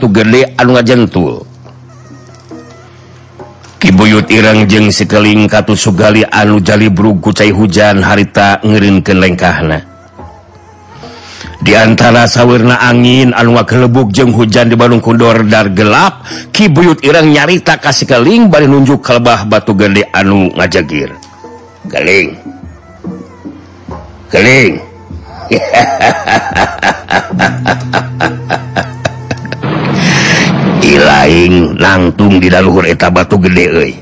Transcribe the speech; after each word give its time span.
batu 0.00 0.16
gede 0.16 0.56
anu 0.56 0.80
ngajentul 0.80 1.44
Kibuyut 3.76 4.32
Irang 4.32 4.64
jeung 4.64 4.88
sikeling 4.88 5.44
katu 5.44 5.76
Sugali 5.76 6.24
anu 6.24 6.56
jali 6.64 6.88
brugu 6.88 7.36
cai 7.36 7.52
hujan 7.52 8.00
harita 8.00 8.64
ngerin 8.64 9.04
ke 9.04 9.12
lengkahna 9.12 9.76
diantara 11.60 12.24
sawwirna 12.24 12.80
angin 12.80 13.36
anwa 13.36 13.68
kelebuk 13.68 14.08
jeung 14.08 14.32
hujan 14.32 14.72
di 14.72 14.76
Bandung 14.80 15.04
Kundordar 15.04 15.68
gelap 15.76 16.24
Kibuyut 16.48 17.04
Irang 17.04 17.28
nyarita 17.28 17.76
kasihkeling 17.76 18.48
bari 18.48 18.64
nunjuk 18.64 19.04
kelebah 19.04 19.44
batu 19.44 19.76
gede 19.76 20.08
anu 20.16 20.48
ngajagir 20.56 21.12
keling 21.92 22.40
keling 24.32 24.80
lain 30.96 31.76
nangtung 31.76 32.40
di 32.40 32.48
daluhur 32.48 32.88
eta 32.88 33.12
batu 33.12 33.36
gede 33.38 33.94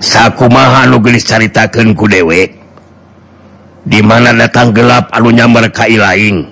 sakkumahan 0.00 0.90
nugelis 0.90 1.24
caritakeun 1.24 1.94
ku 1.94 2.08
dewek 2.08 2.56
dimana 3.86 4.32
datang 4.32 4.72
gelap 4.72 5.08
alunya 5.12 5.48
ka 5.72 5.88
lain 5.88 6.48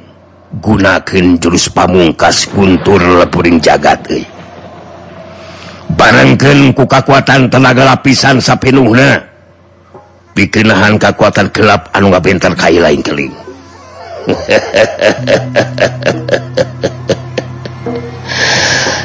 gunakan 0.61 1.27
jurus 1.37 1.69
pamungkas 1.69 2.49
kuntur 2.49 3.01
lepuring 3.01 3.61
jagat 3.61 4.01
barengken 5.97 6.73
ku 6.73 6.89
kekuatan 6.89 7.53
tenaga 7.53 7.97
lapisan 7.97 8.41
sapinuna 8.41 9.29
bikinhan 10.39 10.95
kekuatan 10.97 11.51
gelap 11.51 11.91
anu 11.91 12.15
nga 12.15 12.23
bentar 12.23 12.55
ilaing 12.55 12.79
lain 12.79 13.03
keling. 13.03 13.35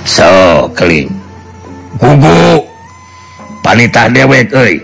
so 0.04 0.70
keling 0.76 1.10
gugu. 1.98 2.68
Panitah 3.64 4.12
dewek 4.12 4.52
e 4.52 4.84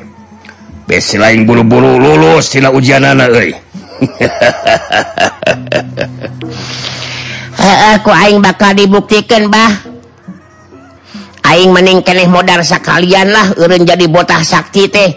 besi 0.88 1.20
lain 1.20 1.44
buru-buru 1.44 2.00
lulus 2.00 2.48
sila 2.48 2.72
ujian 2.72 3.04
anak 3.04 3.28
e 3.36 3.52
aku 8.00 8.10
aing 8.24 8.40
bakal 8.40 8.72
dibuktikan 8.72 9.52
bah. 9.52 9.84
Aing 11.44 11.76
mening 11.76 12.00
keneh 12.00 12.32
modal 12.32 12.64
sakalian 12.64 13.36
lah 13.36 13.52
urun 13.60 13.84
jadi 13.84 14.08
botah 14.08 14.40
sakti 14.40 14.88
teh. 14.88 15.12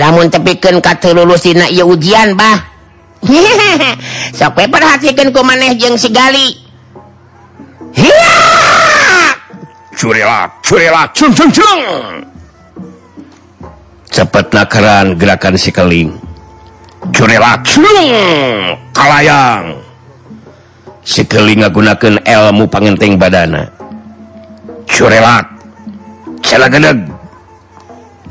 Lamun 0.00 0.32
tepikan 0.32 0.80
kata 0.80 1.12
lulus 1.12 1.44
dina 1.44 1.68
iya 1.68 1.84
ujian 1.84 2.32
bah. 2.32 2.56
Sok 4.38 4.64
perhatikan 4.70 5.34
ku 5.34 5.42
maneh 5.42 5.74
jeung 5.74 5.98
sigali 5.98 6.54
Hiya! 7.98 8.57
Surela 10.08 10.48
Surela 10.64 11.04
cepet 14.08 14.46
nakaran 14.56 15.12
gerakan 15.20 15.52
sikeling 15.60 16.16
Curela 17.12 17.60
kalayang! 18.96 19.84
Sikeling 21.04 21.60
ngagunakan 21.60 22.20
ilmu 22.24 22.68
pangenting 22.72 23.20
badana. 23.20 23.68
Curela 24.88 25.44
celagedeg 26.40 27.04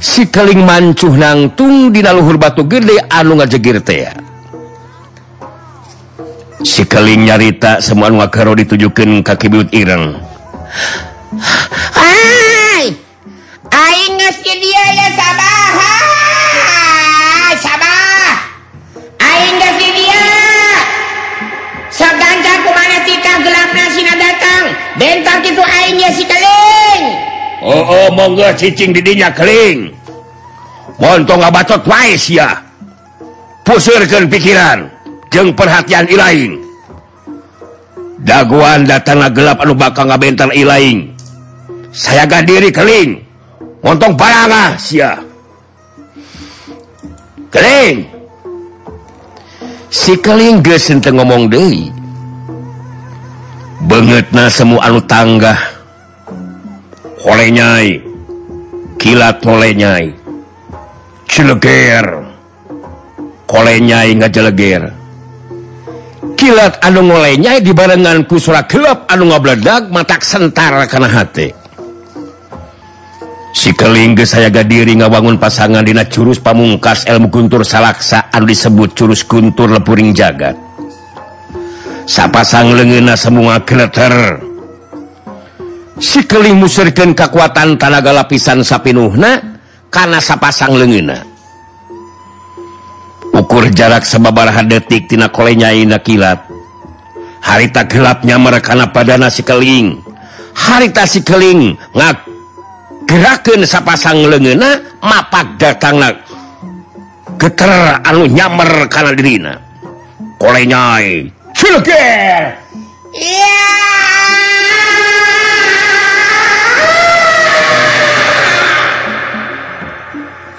sikeling 0.02 0.66
mancuh 0.66 1.14
nangtung 1.14 1.94
di 1.94 2.02
luhur 2.02 2.42
batu 2.42 2.66
gede 2.66 3.06
anu 3.14 3.38
ngajegir 3.38 3.86
teh. 3.86 4.10
Sikeling 6.66 7.30
nyarita 7.30 7.86
semua 7.86 8.10
ngakaro 8.10 8.58
ditujukan 8.58 9.22
kaki 9.22 9.46
biut 9.46 9.70
ireng. 9.78 10.18
Aing 13.68 14.18
dia 14.44 14.84
ya 14.96 15.08
sabah 15.14 15.70
sabah 17.62 18.34
aing 19.22 19.58
dia. 19.78 20.26
Saganja 21.94 22.54
kumana 22.62 23.02
tika 23.06 23.42
gelap 23.42 23.70
nasina 23.74 24.14
datang. 24.18 24.64
Bentar 24.98 25.42
gitu 25.42 25.62
aing 25.62 25.98
ya 25.98 26.10
si 26.14 26.26
keling. 26.26 27.02
Oh 27.62 27.82
oh 27.86 28.08
monggo 28.14 28.50
cicing 28.54 28.94
didinya 28.94 29.34
keling. 29.34 29.94
Montong 31.02 31.42
ngabacot 31.42 31.86
wae 31.86 32.18
ya. 32.30 32.62
Pusirkeun 33.66 34.30
pikiran. 34.30 34.90
Jeung 35.34 35.54
perhatian 35.54 36.06
ilaing. 36.10 36.62
Daguan 38.22 38.86
datang 38.86 39.22
gelap 39.34 39.62
anu 39.62 39.74
bakal 39.78 40.10
ngabentar 40.10 40.50
ilaing 40.54 41.17
saya 41.92 42.28
ga 42.28 42.44
diri 42.44 42.70
keling 42.70 43.22
montong 43.82 44.14
paranga 44.18 44.54
ah, 44.54 44.72
sia. 44.76 45.12
Keling 47.48 48.18
si 49.88 50.14
keling 50.20 50.60
gesente 50.60 51.10
ngomong 51.10 51.48
De 51.48 51.90
banget 53.88 54.28
nah 54.36 54.52
semua 54.52 54.84
anu 54.84 55.00
tangga 55.08 55.56
olenyai 57.24 58.04
kilat 59.00 59.40
olenyai 59.48 60.12
cileger 61.24 62.04
olenyai 63.48 64.12
nggak 64.12 64.36
kilat 66.38 66.74
anu 66.84 67.00
ngolenyai 67.08 67.64
dibarengan 67.64 68.28
ku 68.28 68.36
surat 68.38 68.68
gelap 68.68 69.08
anu 69.08 69.32
ngobledak 69.32 69.88
matak 69.88 70.20
sentar 70.22 70.76
karena 70.92 71.08
hati 71.08 71.67
sikeling 73.58 74.14
sayaga 74.22 74.62
diri 74.62 74.94
ngawangun 75.02 75.42
pasangan 75.42 75.82
Dina 75.82 76.06
curus 76.06 76.38
pamungkas 76.38 77.10
elmu 77.10 77.34
Guntur 77.34 77.66
salaksa 77.66 78.30
anu 78.30 78.46
disebut 78.46 78.94
curus 78.94 79.26
Guntur 79.26 79.74
lepuring 79.74 80.14
jagat. 80.14 80.54
Sapasang 82.06 82.78
lengena 82.78 83.18
semua 83.18 83.58
kleter 83.66 84.40
sikeling 85.98 86.54
musirkan 86.54 87.18
kekuatan 87.18 87.82
tanaga 87.82 88.14
lapisan 88.14 88.62
sapinuhna 88.62 89.58
karena 89.90 90.22
sapasang 90.22 90.78
lengena. 90.78 91.26
Ukur 93.34 93.74
jarak 93.74 94.06
sebabaraha 94.06 94.62
detik 94.62 95.10
tina 95.10 95.34
kolenyaina 95.34 95.98
kilat. 95.98 96.46
Harita 97.42 97.90
gelapnya 97.90 98.38
merekana 98.38 98.92
padana 98.94 99.34
sikeling 99.34 100.04
harita 100.58 101.06
sikeling 101.06 101.78
ngaku 101.94 102.37
gerakan 103.08 103.64
sapasang 103.64 104.28
lengena 104.28 104.78
mapak 105.00 105.56
datang 105.56 106.04
geter 107.40 108.04
anu 108.04 108.28
nyamer 108.28 108.92
karena 108.92 109.12
dirina 109.16 109.54
kolenya 110.38 111.00
Cilger 111.58 112.68
Iya. 113.18 113.60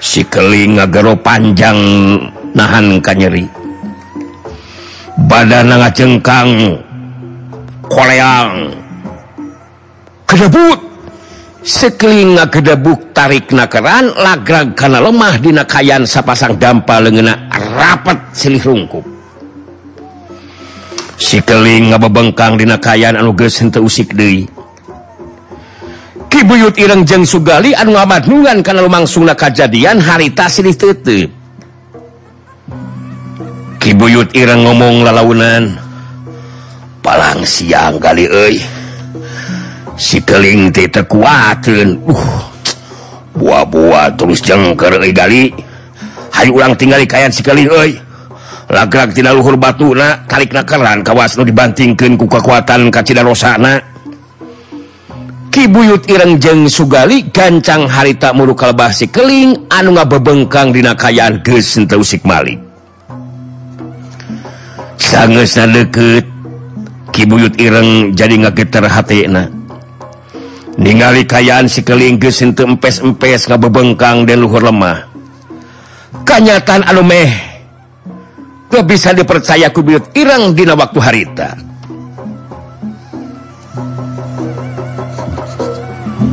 Si 0.03 0.25
keling 0.25 0.81
ngagero 0.81 1.13
panjang 1.15 1.77
nahan 2.57 2.99
kanyeri 2.99 3.45
badan 5.29 5.69
ngajengkang 5.69 6.81
koleang 7.85 8.73
kedebut. 10.25 10.88
sekling 11.59 12.39
kedebuk 12.47 13.11
tarik 13.11 13.51
nakeran 13.51 14.15
lagrag 14.15 14.75
karena 14.75 15.03
lemah 15.03 15.35
dikayan 15.39 16.07
sapasang 16.07 16.55
dampa 16.55 17.03
lengena 17.03 17.49
rapat 17.51 18.19
silih 18.31 18.63
rungkup. 18.63 19.03
Sikeling 21.19 21.91
ngabebengkang 21.91 22.55
dikayan 22.55 23.19
anu 23.19 23.35
usik 23.83 24.15
De 24.15 24.47
Kibuyut 26.29 26.77
Ireng 26.79 27.03
jeng 27.03 27.27
Sugali 27.27 27.75
anu 27.75 27.97
ngamadungan 27.97 28.63
karena 28.63 28.85
lumangsungna 28.85 29.35
kejadian 29.35 29.99
harita 29.99 30.47
silih 30.47 30.77
tetep. 30.77 31.27
Kibuyut 33.83 34.31
Ireng 34.31 34.63
ngomong 34.63 35.03
lalaunan 35.03 35.75
palang 37.03 37.43
siang 37.43 37.99
kali 37.99 38.29
euy. 38.29 38.78
sikeling 39.99 40.71
kuatun 41.03 41.99
uh 42.07 42.47
buah-buah 43.35 44.15
terus 44.15 44.39
jengker 44.39 44.99
gali. 45.11 45.51
Hayu 46.29 46.55
ulang 46.55 46.75
tinggal 46.79 47.03
kayan 47.03 47.31
sikeling 47.31 47.67
tidak 48.69 49.33
luhur 49.33 49.57
batu 49.57 49.97
na 49.97 50.23
kalik 50.29 50.53
nakaran 50.53 51.01
kawas 51.01 51.33
nu 51.35 51.43
dibantingkan 51.43 52.13
ku 52.13 52.29
kekuatan 52.29 52.93
kacita 52.93 53.25
Rosana 53.25 53.81
Kibuyut 55.49 56.05
Ireng 56.05 56.37
jeng 56.37 56.69
Sugali 56.69 57.33
gancang 57.33 57.89
harita 57.89 58.29
muru 58.29 58.53
kalbah 58.53 58.93
sikeling 58.93 59.65
anu 59.73 59.97
nga 59.97 60.05
bebengkang 60.05 60.69
dina 60.69 60.93
kayaan 60.93 61.41
gesenta 61.41 61.97
usik 61.97 62.21
Malik. 62.21 62.61
Sangat 65.01 65.49
deket 65.73 66.29
Kibuyut 67.09 67.57
Ireng 67.57 68.13
jadi 68.13 68.37
ngageter 68.37 68.85
hatena 68.85 69.58
ningali 70.75 71.25
kayaan 71.25 71.65
sikelingkes 71.65 72.43
itu 72.43 72.61
empes-empes 72.67 73.47
ngabebengkang 73.49 74.27
dan 74.27 74.43
luhur 74.43 74.61
lemah. 74.61 75.07
Kenyataan 76.27 76.85
anu 76.85 77.01
meh 77.01 77.31
gak 78.69 78.85
bisa 78.85 79.15
dipercaya 79.15 79.73
kubiut 79.73 80.13
irang 80.13 80.53
dina 80.53 80.77
waktu 80.77 80.99
harita? 81.01 81.49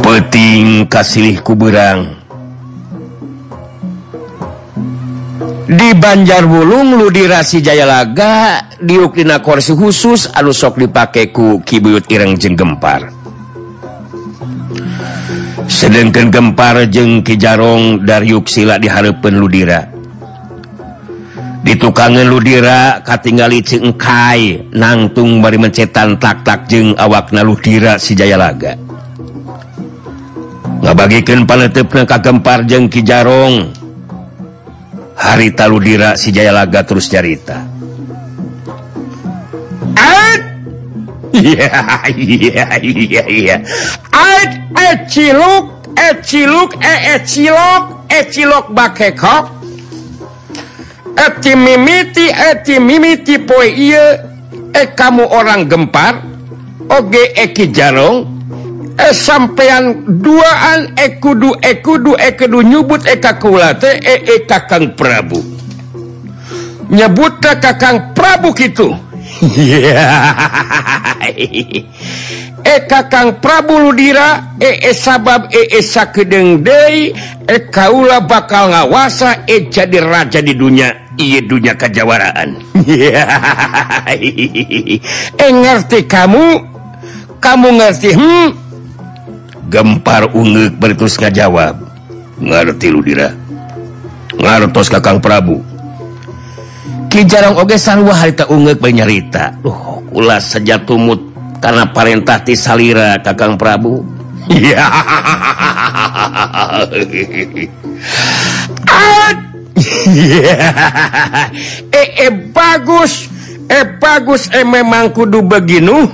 Peting 0.04 0.86
kasilih 0.86 1.40
kuberang 1.40 2.26
di 5.66 5.90
Banjar 5.98 6.46
Wulung 6.46 6.94
lu 6.94 7.10
dirasi 7.10 7.58
Jayalaga 7.58 8.62
diukdina 8.78 9.42
korsi 9.42 9.74
khusus 9.74 10.30
anu 10.30 10.54
sok 10.54 10.78
dipakai 10.78 11.34
ku 11.34 11.58
kibuyut 11.58 12.06
ireng 12.06 12.38
jeng 12.38 12.54
gempar. 12.54 13.15
sedangkan 15.66 16.30
gempar 16.30 16.86
jeng 16.88 17.20
Kijarong 17.20 18.06
dari 18.06 18.32
Yuksila 18.32 18.78
diharapkan 18.78 19.34
Ludira. 19.34 19.82
Ditukangan 21.66 22.26
Ludira 22.30 23.02
katingali 23.02 23.58
cengkai 23.58 24.70
nangtung 24.70 25.42
bari 25.42 25.58
mencetan 25.58 26.14
tak-tak 26.16 26.70
jeng 26.70 26.94
awakna 26.94 27.42
Ludira 27.42 27.98
si 27.98 28.14
Jayalaga. 28.14 28.78
Ngebagikan 30.86 31.42
panetepna 31.42 32.06
kagempar 32.06 32.62
jeng 32.64 32.86
Kijarong. 32.86 33.74
Harita 35.16 35.66
Ludira 35.66 36.14
si 36.14 36.30
Jayalaga 36.30 36.84
terus 36.86 37.08
cerita 37.08 37.76
Iya 41.34 41.70
yeah, 42.14 43.26
yeah, 43.26 43.58
ciluk 45.10 45.64
ciluk 46.22 46.70
cilok 47.26 47.84
cilok 48.30 48.66
bakekok. 48.70 49.44
Eti 51.16 51.52
mimiti 51.56 52.28
eti 52.28 52.76
mimiti 52.78 53.40
poe 53.40 53.66
ieu 53.66 54.08
e 54.70 54.82
kamu 54.94 55.24
orang 55.26 55.66
gempar. 55.66 56.22
Oge 56.86 57.34
eki 57.34 57.74
jarong 57.74 58.30
eh 58.94 59.10
sampean 59.10 60.06
duaan 60.22 60.94
e 60.94 61.18
kudu 61.18 61.58
e 61.58 61.82
kudu 61.82 62.14
e 62.14 62.30
kudu 62.38 62.62
nyebut 62.62 63.02
e 63.08 63.16
kakulate 63.18 63.98
e 63.98 64.14
e 64.22 64.36
kakang 64.46 64.94
prabu. 64.94 65.42
Nyebut 66.86 67.42
ke 67.42 67.58
kakang 67.58 68.14
prabu 68.14 68.54
gitu 68.54 69.05
Eka 72.76 73.00
Kang 73.06 73.38
Prabu 73.38 73.78
Ludira 73.78 74.58
ee 74.58 74.90
sabab 74.94 75.54
eesa 75.54 76.10
kedeng 76.10 76.64
dei 76.64 77.14
e 77.46 77.58
Kaula 77.70 78.20
bakal 78.24 78.70
ngawasa 78.74 79.46
e 79.46 79.70
jadi 79.70 80.02
raja 80.02 80.42
di 80.42 80.54
dunia 80.56 81.14
iya 81.20 81.40
dunya 81.44 81.76
kejawaraan 81.78 82.58
e 85.44 85.46
ngerti 85.46 86.10
kamu 86.10 86.44
kamu 87.38 87.68
ngerti 87.78 88.10
hmm? 88.16 88.66
gempar 89.66 90.30
ungguk 90.30 90.78
bertus 90.78 91.18
ngajawab. 91.18 91.82
Ngerti 92.38 92.88
Ludira. 92.92 93.32
Ngartos 94.36 94.92
Kakang 94.92 95.18
Prabu. 95.18 95.64
Kijarang 97.16 97.56
oge 97.56 97.80
sarwa 97.80 98.12
harita 98.12 98.44
ungguk 98.52 98.84
nyarita. 98.84 99.56
Uh 99.64 100.04
ulas 100.12 100.52
saja 100.52 100.76
tumut 100.84 101.16
karena 101.64 101.88
parentah 101.88 102.44
ti 102.44 102.52
salira 102.52 103.16
kakang 103.24 103.56
Prabu. 103.56 104.04
Iya. 110.06 110.62
Eh, 111.90 112.08
eh 112.28 112.32
bagus. 112.54 113.26
Eh 113.66 113.84
bagus. 113.98 114.52
Eh 114.52 114.62
memang 114.62 115.10
kudu 115.10 115.40
beginu. 115.40 116.04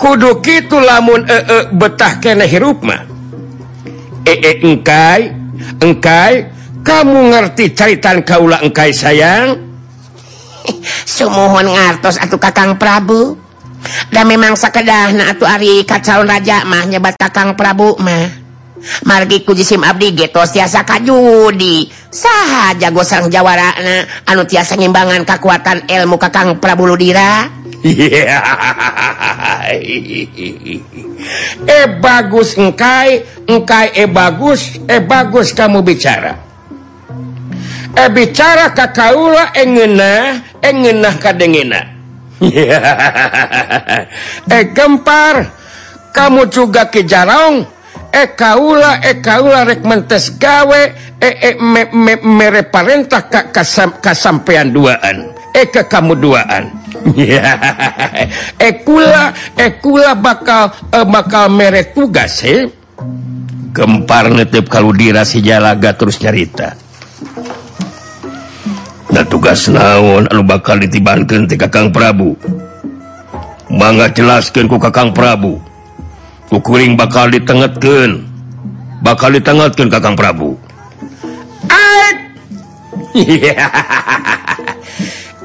Kudu 0.00 0.40
gitu 0.40 0.80
lamun 0.80 1.28
betah 1.76 2.18
kena 2.20 2.48
hirupmah 2.48 3.16
engkai 4.26 5.30
engkai 5.80 6.34
kamu 6.82 7.30
ngerti 7.34 7.74
caritan 7.74 8.22
kaulah 8.26 8.58
engkai 8.62 8.90
sayang 8.90 9.65
Sumohon 11.16 11.70
ngartos 11.70 12.18
atau 12.18 12.38
Kakang 12.38 12.78
Prabu. 12.78 13.38
Dan 14.10 14.26
memang 14.26 14.58
sekedah 14.58 15.14
nah 15.14 15.30
atau 15.30 15.46
Ari 15.46 15.86
kacau 15.86 16.26
raja 16.26 16.66
mah 16.66 16.84
nyebat 16.90 17.14
Kakang 17.14 17.54
Prabu 17.54 17.94
mah. 18.02 18.46
Margi 19.08 19.42
ku 19.42 19.56
jisim 19.56 19.82
Abdi 19.82 20.14
getos 20.14 20.52
tiasa 20.54 20.86
kajudi. 20.86 21.90
Sah 22.10 22.74
jago 22.78 23.02
sang 23.02 23.32
Jawara 23.32 23.74
na 23.82 24.04
anu 24.30 24.46
tiasa 24.46 24.78
ngimbangan 24.78 25.26
kekuatan 25.26 25.90
ilmu 25.90 26.16
Kakang 26.18 26.58
Prabu 26.62 26.86
Ludira? 26.86 27.50
Eh 31.66 31.86
bagus 31.98 32.54
engkai 32.54 33.26
engkai 33.50 33.98
eh 33.98 34.06
bagus 34.06 34.78
eh 34.86 35.02
bagus 35.02 35.50
kamu 35.50 35.82
bicara. 35.82 36.45
eh 37.96 38.08
bicara 38.12 38.76
Kakaula 38.76 39.56
eh, 39.56 39.64
engena 39.64 40.12
engenah 40.60 41.16
eh, 41.16 41.20
kadengena. 41.20 41.80
Eh 44.56 44.64
gempar. 44.76 45.36
Kamu 46.12 46.48
juga 46.48 46.88
ke 46.88 47.04
Jarong 47.04 47.64
eh 48.12 48.28
Kaula 48.32 49.04
eh 49.04 49.20
Kaula 49.20 49.68
rek 49.68 49.84
mentes 49.84 50.32
gawe. 50.36 50.82
Eh, 51.16 51.34
eh 51.52 51.54
me, 51.56 51.88
me, 51.92 52.12
mere 52.20 52.68
parentah 52.68 53.28
ka, 53.28 53.52
kasam, 53.52 54.00
kasampean 54.00 54.72
duaan. 54.72 55.32
Eh 55.56 55.68
ke 55.72 55.88
kamu 55.88 56.14
duaan. 56.16 56.64
Eh 58.66 58.82
kula 58.82 59.30
eh 59.54 59.78
kula 59.78 60.18
bakal 60.18 60.74
eh, 60.90 61.06
bakal 61.06 61.46
mere 61.52 61.94
tugas 61.94 62.42
he 62.42 62.66
eh. 62.66 62.68
gempar 63.70 64.32
netep 64.32 64.66
kalau 64.66 64.90
dirasi 64.90 65.44
jalaga 65.44 65.94
terus 65.94 66.18
nyarita. 66.18 66.74
nah, 69.16 69.24
tugas 69.24 69.64
naon 69.72 70.28
anu 70.28 70.44
bakal 70.44 70.76
ditibankan 70.76 71.48
ti 71.48 71.56
Kakang 71.56 71.88
Prabu. 71.88 72.36
Mangga 73.72 74.12
jelaskan 74.12 74.68
ku 74.68 74.76
Kakang 74.76 75.16
Prabu. 75.16 75.56
Kukuring 76.52 77.00
bakal 77.00 77.32
ditengetkan 77.32 78.28
bakal 79.00 79.32
ditengetkan 79.32 79.88
Kakang 79.88 80.20
Prabu. 80.20 80.60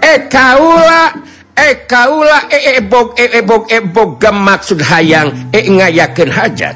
Ekaula 0.04 1.16
ekaula 1.56 2.38
ebok 2.52 3.16
ebok 3.16 3.72
ebog 3.72 4.20
maksud 4.20 4.84
hayang. 4.84 5.32
E 5.56 5.64
ngayakeun 5.72 6.28
hajat. 6.28 6.76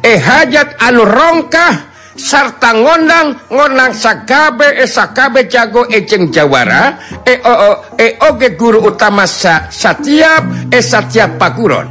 Eh 0.00 0.16
hajat 0.16 0.72
anu 0.80 1.04
rongkah? 1.04 1.85
sarta 2.16 2.72
ngondang 2.72 3.36
ngonang 3.52 3.92
sakabe 3.92 4.66
eh, 4.74 4.84
esakabe 4.88 5.46
jago 5.46 5.84
ejeng 5.92 6.32
Jawara 6.32 6.96
e 7.22 7.38
-o 7.44 7.54
-o, 7.54 7.72
e 8.00 8.16
oge 8.26 8.56
guru 8.56 8.88
utama 8.88 9.28
sa 9.28 9.68
satiap 9.68 10.72
e 10.72 10.80
satiap 10.80 11.36
pakuron. 11.38 11.86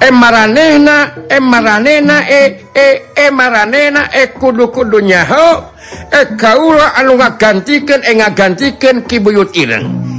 E 0.00 0.08
maranena 0.10 1.28
e 1.28 1.38
maranena 1.38 2.24
e 2.24 2.72
e 2.72 2.88
e 3.12 3.26
maranena 3.28 4.08
e 4.08 4.32
kudu 4.32 4.72
kudu 4.72 5.04
nyaho 5.04 5.76
e 6.08 6.22
kaula 6.40 6.96
anu 6.96 7.20
ngagantikan 7.20 8.00
e 8.00 8.12
ngagantikan 8.16 9.04
kibuyut 9.04 9.52
ireng. 9.52 10.09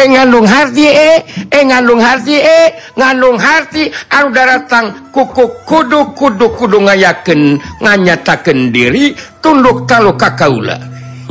eng 0.00 0.10
ngandung 0.16 0.46
hati 0.46 0.86
eh. 0.88 1.18
Eng 1.48 1.70
ngandung 1.70 2.00
hati 2.02 2.36
eh. 2.36 2.44
eh 2.44 2.68
ngandung 2.96 3.38
hati 3.38 3.84
eh. 3.88 4.14
anu 4.16 4.28
datang 4.34 5.10
kuku 5.14 5.64
kudu 5.64 6.12
kudu 6.16 6.46
kudu 6.56 6.78
ngayaken 6.84 7.60
nganyataken 7.80 8.72
diri 8.74 9.14
tunduk 9.40 9.86
ka 9.88 10.00
kakaula. 10.16 10.76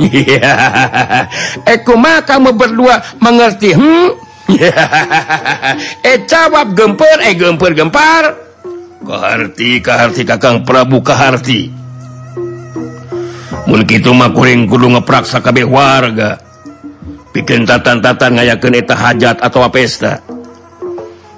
Eko 0.00 1.68
eh, 1.68 1.78
kumaha 1.84 2.24
kamu 2.24 2.56
berdua 2.56 3.04
mengerti 3.20 3.76
hmm? 3.76 4.08
eh 6.08 6.18
jawab 6.24 6.72
gemper 6.72 7.20
eh 7.20 7.36
gemper 7.36 7.76
gempar 7.76 8.32
kaharti 9.04 9.84
kaharti 9.84 10.22
kakang 10.24 10.64
Prabu 10.64 11.04
kaharti. 11.04 11.79
Mulkitumakuring 13.68 14.70
kudu 14.70 14.96
ngepraksa 14.96 15.44
kabeh 15.44 15.68
warga. 15.68 16.40
Bikin 17.34 17.68
tatan-tatan 17.68 18.40
ngayakeun 18.40 18.78
eta 18.78 18.96
hajat 18.96 19.36
atau 19.42 19.66
pesta. 19.68 20.22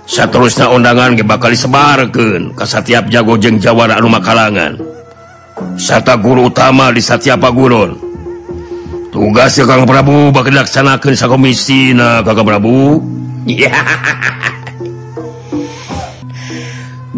Seterusnya 0.06 0.70
undangan 0.70 1.14
ge 1.14 1.24
bakal 1.24 1.54
disebarkeun 1.54 2.54
ke 2.58 2.64
setiap 2.66 3.06
jago 3.08 3.38
jeng 3.38 3.58
jawara 3.62 3.98
anu 3.98 4.10
makalangan. 4.10 4.78
Serta 5.78 6.18
guru 6.18 6.50
utama 6.50 6.90
di 6.90 7.00
setiap 7.00 7.38
paguron 7.38 8.12
tugas 9.12 9.52
ya 9.60 9.68
Kang 9.68 9.84
Prabu 9.84 10.32
bakal 10.32 10.56
dilaksanakan 10.56 11.12
sakomisi 11.12 11.92
na 11.92 12.24
Kang 12.24 12.40
Prabu. 12.42 13.04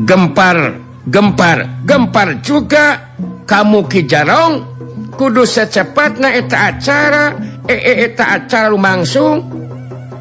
Gempar 0.04 0.82
gempar 1.06 1.86
gempar 1.86 2.42
juga 2.42 3.14
kamu 3.46 3.86
kijarong 3.86 4.73
kudu 5.14 5.46
secepat 5.46 6.18
na 6.18 6.34
eta 6.34 6.74
acara 6.74 7.34
e, 7.66 7.74
e, 7.74 7.92
eta 8.10 8.38
acara 8.38 8.70
lumangsung. 8.70 9.62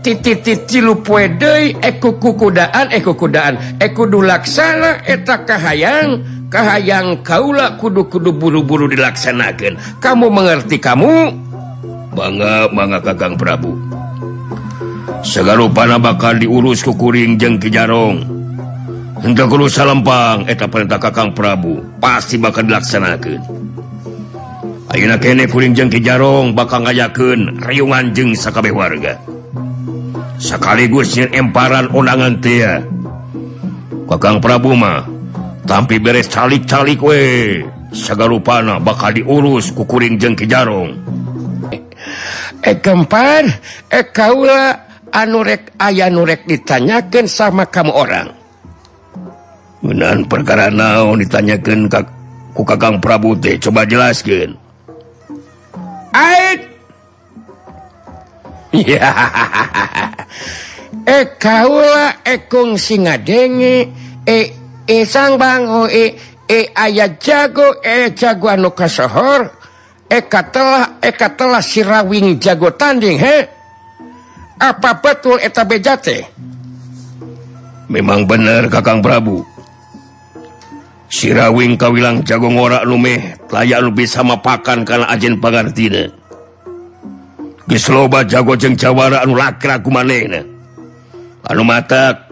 Titik-titi 0.03 0.83
lupuede 0.83 1.79
eku 1.79 2.09
e, 2.11 2.19
kukudaan. 2.19 2.91
Eku 2.91 3.15
kudaan 3.15 3.79
ekudu 3.79 4.19
laksana 4.19 4.99
eta 5.07 5.47
kahayang 5.47 6.19
kahayang 6.51 7.23
kaula 7.23 7.79
kudu-kudu 7.79 8.35
buru-buru 8.35 8.85
dilaksanakan 8.91 9.79
kamu 10.03 10.27
mengerti 10.27 10.77
kamu? 10.77 11.31
Bangga 12.13 12.69
manga 12.69 12.99
kakang 13.01 13.39
Prabu. 13.39 13.73
Segala 15.23 15.65
pana 15.71 15.95
bakal 15.97 16.35
diurus 16.35 16.83
kukuring 16.83 17.39
jeng 17.39 17.57
kijarong 17.57 18.27
untuk 19.23 19.55
guru 19.55 19.71
salempang 19.71 20.43
eta 20.51 20.67
perintah 20.67 20.99
kakang 20.99 21.31
Prabu 21.31 21.79
pasti 22.03 22.35
bakal 22.35 22.67
dilaksanakan 22.67 23.39
Ayeuna 24.93 25.17
kene 25.17 25.49
kuring 25.49 25.73
jeng 25.73 25.89
Kijarong 25.89 26.53
bakal 26.53 26.85
ngayakeun 26.85 27.57
rayungan 27.65 28.13
jeng 28.13 28.37
sakabeh 28.37 28.69
warga. 28.69 29.17
Sekaligus 30.37 31.17
nyen 31.17 31.33
emparan 31.33 31.89
undangan 31.89 32.37
tia 32.37 32.85
Kakang 34.05 34.37
Prabu 34.37 34.77
mah 34.77 35.01
tapi 35.65 35.97
beres 35.97 36.29
calik-calik 36.29 37.01
we. 37.01 37.65
Sagarupana 37.89 38.77
bakal 38.77 39.17
diurus 39.17 39.73
kukuring 39.73 40.21
jeng 40.21 40.37
Kijarong 40.37 40.93
eh 42.63 42.77
kempar 42.77 43.49
eh 43.89 44.05
kaula 44.13 44.77
anurek 45.09 45.73
ayah 45.81 46.13
nurek 46.13 46.45
ditanyakan 46.45 47.25
sama 47.25 47.65
kamu 47.65 47.91
orang. 47.91 48.29
Menan 49.83 50.29
perkara 50.29 50.71
naon 50.71 51.19
ditanyakan 51.19 51.91
kak, 51.91 52.07
ku 52.55 52.63
Kakang 52.63 53.03
Prabu 53.03 53.35
teh? 53.35 53.59
Coba 53.59 53.83
jelaskan 53.83 54.55
e 61.03 61.19
kaula 61.41 62.13
ekung 62.25 62.77
singa 62.77 63.17
denge 63.17 63.87
e 64.25 64.39
e 64.85 65.05
sang 65.05 65.37
bango 65.37 65.87
e 65.89 66.15
e 66.49 66.69
ayat 66.73 67.21
jago 67.21 67.81
e 67.81 68.09
jago 68.17 68.49
anu 68.49 68.71
kasohor 68.73 69.51
e 70.09 70.21
katalah 70.25 70.97
e 71.01 71.11
katalah 71.13 71.61
sirawing 71.61 72.39
jago 72.41 72.69
tanding 72.73 73.17
he? 73.17 73.47
Apa 74.61 75.01
betul 75.01 75.41
eta 75.41 75.65
bejate? 75.65 76.29
Memang 77.91 78.25
bener 78.25 78.69
kakang 78.71 79.03
Prabu. 79.03 79.52
sirawing 81.13 81.77
kawilang 81.77 82.25
jago 82.25 82.49
ngorak 82.49 82.81
lumeh 82.89 83.37
layak 83.53 83.85
lebih 83.85 84.09
sama 84.09 84.41
pakan 84.41 84.81
karena 84.81 85.05
ajen 85.13 85.37
pagartina 85.37 86.09
geus 87.69 87.85
loba 87.93 88.25
jago 88.25 88.57
jeng 88.57 88.73
jawara 88.73 89.23
anu 89.23 89.37
lakra 89.39 89.79
ku 89.79 89.87
manehna. 89.93 90.43
Anu 91.43 91.63
mata 91.63 92.27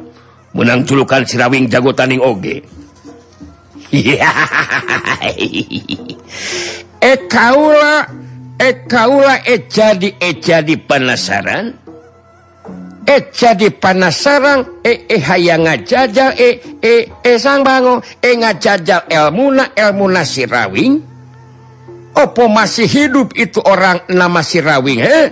menang 0.56 0.84
julukan 0.88 1.24
sirawing 1.24 1.68
jago 1.72 1.92
taning 1.96 2.20
oge. 2.24 2.64
E 7.02 7.18
kaula 7.26 8.06
e 8.62 8.70
kaula 8.86 9.42
e 9.42 9.66
jadi 9.66 10.22
e 10.22 10.38
jadi 10.38 10.78
penasaran 10.86 11.74
eh 13.08 13.22
jadi 13.34 13.74
panas 13.74 14.22
sarang 14.22 14.82
eh 14.86 15.10
eh 15.10 15.22
hayang 15.22 15.66
ngajajal 15.66 16.38
eh 16.38 16.62
eh 16.82 17.10
eh 17.10 17.38
sang 17.42 17.66
bango 17.66 17.98
eh 18.22 18.38
ngajajal 18.38 19.10
elmuna 19.10 19.74
elmuna 19.74 20.22
sirawing? 20.22 21.02
Opo 22.12 22.52
masih 22.52 22.92
hidup 22.92 23.32
itu 23.40 23.64
orang 23.64 24.04
nama 24.12 24.44
sirawing 24.44 25.02
eh 25.02 25.28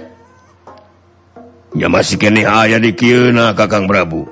ya 1.77 1.85
masih 1.85 2.17
kini 2.17 2.47
aya 2.47 2.81
di 2.81 2.95
kiena 2.95 3.53
kakang 3.53 3.85
prabu. 3.85 4.25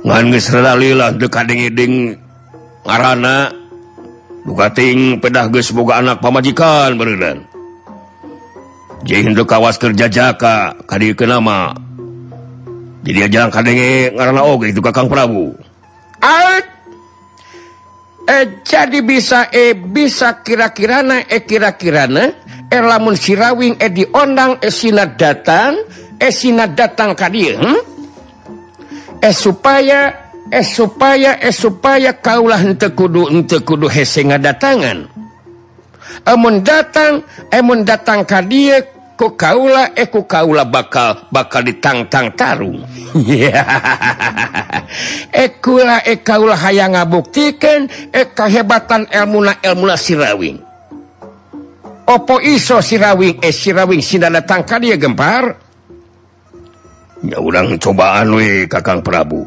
Ngan 0.00 0.32
ngesrela 0.32 0.72
lila 0.80 1.12
dekat 1.12 1.52
ding 1.76 2.16
ngarana. 2.88 3.52
Dukating 4.40 5.20
pedah 5.20 5.52
ges 5.52 5.68
boga 5.68 6.00
anak 6.00 6.24
pamajikan 6.24 6.96
beredan 6.96 7.44
kawas 9.48 9.80
kerja 9.80 10.06
jaka 10.06 10.76
nama 11.24 11.72
jadi 13.00 13.32
itu 14.68 14.80
Kakang 14.84 15.08
Prabu 15.08 15.56
Alt. 16.20 16.66
eh, 18.28 18.44
jadi 18.60 19.00
bisa 19.00 19.48
eh 19.48 19.72
bisa 19.72 20.44
kira-kirana 20.44 21.24
eh 21.26 21.42
kira-kirana 21.48 22.24
eh 22.68 22.80
lamun 22.80 23.16
sirawing 23.16 23.80
eh 23.80 23.88
diondang 23.88 24.60
eh 24.60 24.70
sinat 24.70 25.16
datang 25.16 25.80
eh 26.20 26.30
sinat 26.30 26.76
datang 26.76 27.16
ka 27.16 27.32
dia 27.32 27.56
hmm? 27.56 27.80
eh 29.24 29.34
supaya 29.34 30.12
eh 30.52 30.62
supaya 30.62 31.40
eh 31.40 31.54
supaya 31.56 32.20
kaulah 32.20 32.60
ente 32.60 32.92
kudu 32.92 33.32
ente 33.32 33.64
kudu 33.64 33.88
hese 33.88 34.28
ngadatangan 34.28 35.19
amun 36.26 36.62
datang 36.64 37.22
emun 37.50 37.82
datang 37.86 38.24
ka 38.26 38.40
dia 38.44 38.82
ku 39.20 39.36
kaula 39.36 39.92
eh, 39.92 40.08
eku 40.08 40.24
kaula 40.24 40.64
bakal 40.64 41.28
bakal 41.28 41.60
ditangtang 41.60 42.32
tarung. 42.32 42.80
Eh, 45.30 45.46
Ekula 45.46 46.02
eh 46.02 46.18
kaula 46.18 46.58
hayang 46.58 46.98
ngabuktikan 46.98 47.86
e 48.10 48.26
kehebatan 48.34 49.06
ilmuna 49.06 49.62
ilmuna 49.62 49.94
sirawing. 49.94 50.58
Opo 52.10 52.42
iso 52.42 52.82
sirawing 52.82 53.38
eh 53.38 53.54
sirawing 53.54 54.02
sina 54.02 54.26
datang 54.26 54.66
ka 54.66 54.82
dia 54.82 54.98
gempar? 54.98 55.54
Ya 57.22 57.38
urang 57.38 57.78
cobaan 57.78 58.34
we 58.34 58.66
kakang 58.66 58.98
prabu. 58.98 59.46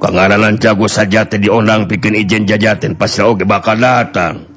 Kangaranan 0.00 0.56
jago 0.56 0.88
saja 0.88 1.28
tadi 1.28 1.44
diondang 1.44 1.84
bikin 1.84 2.16
ijen 2.16 2.48
jajatin 2.48 2.96
pas 2.96 3.12
oge 3.20 3.44
bakal 3.44 3.76
datang. 3.76 4.49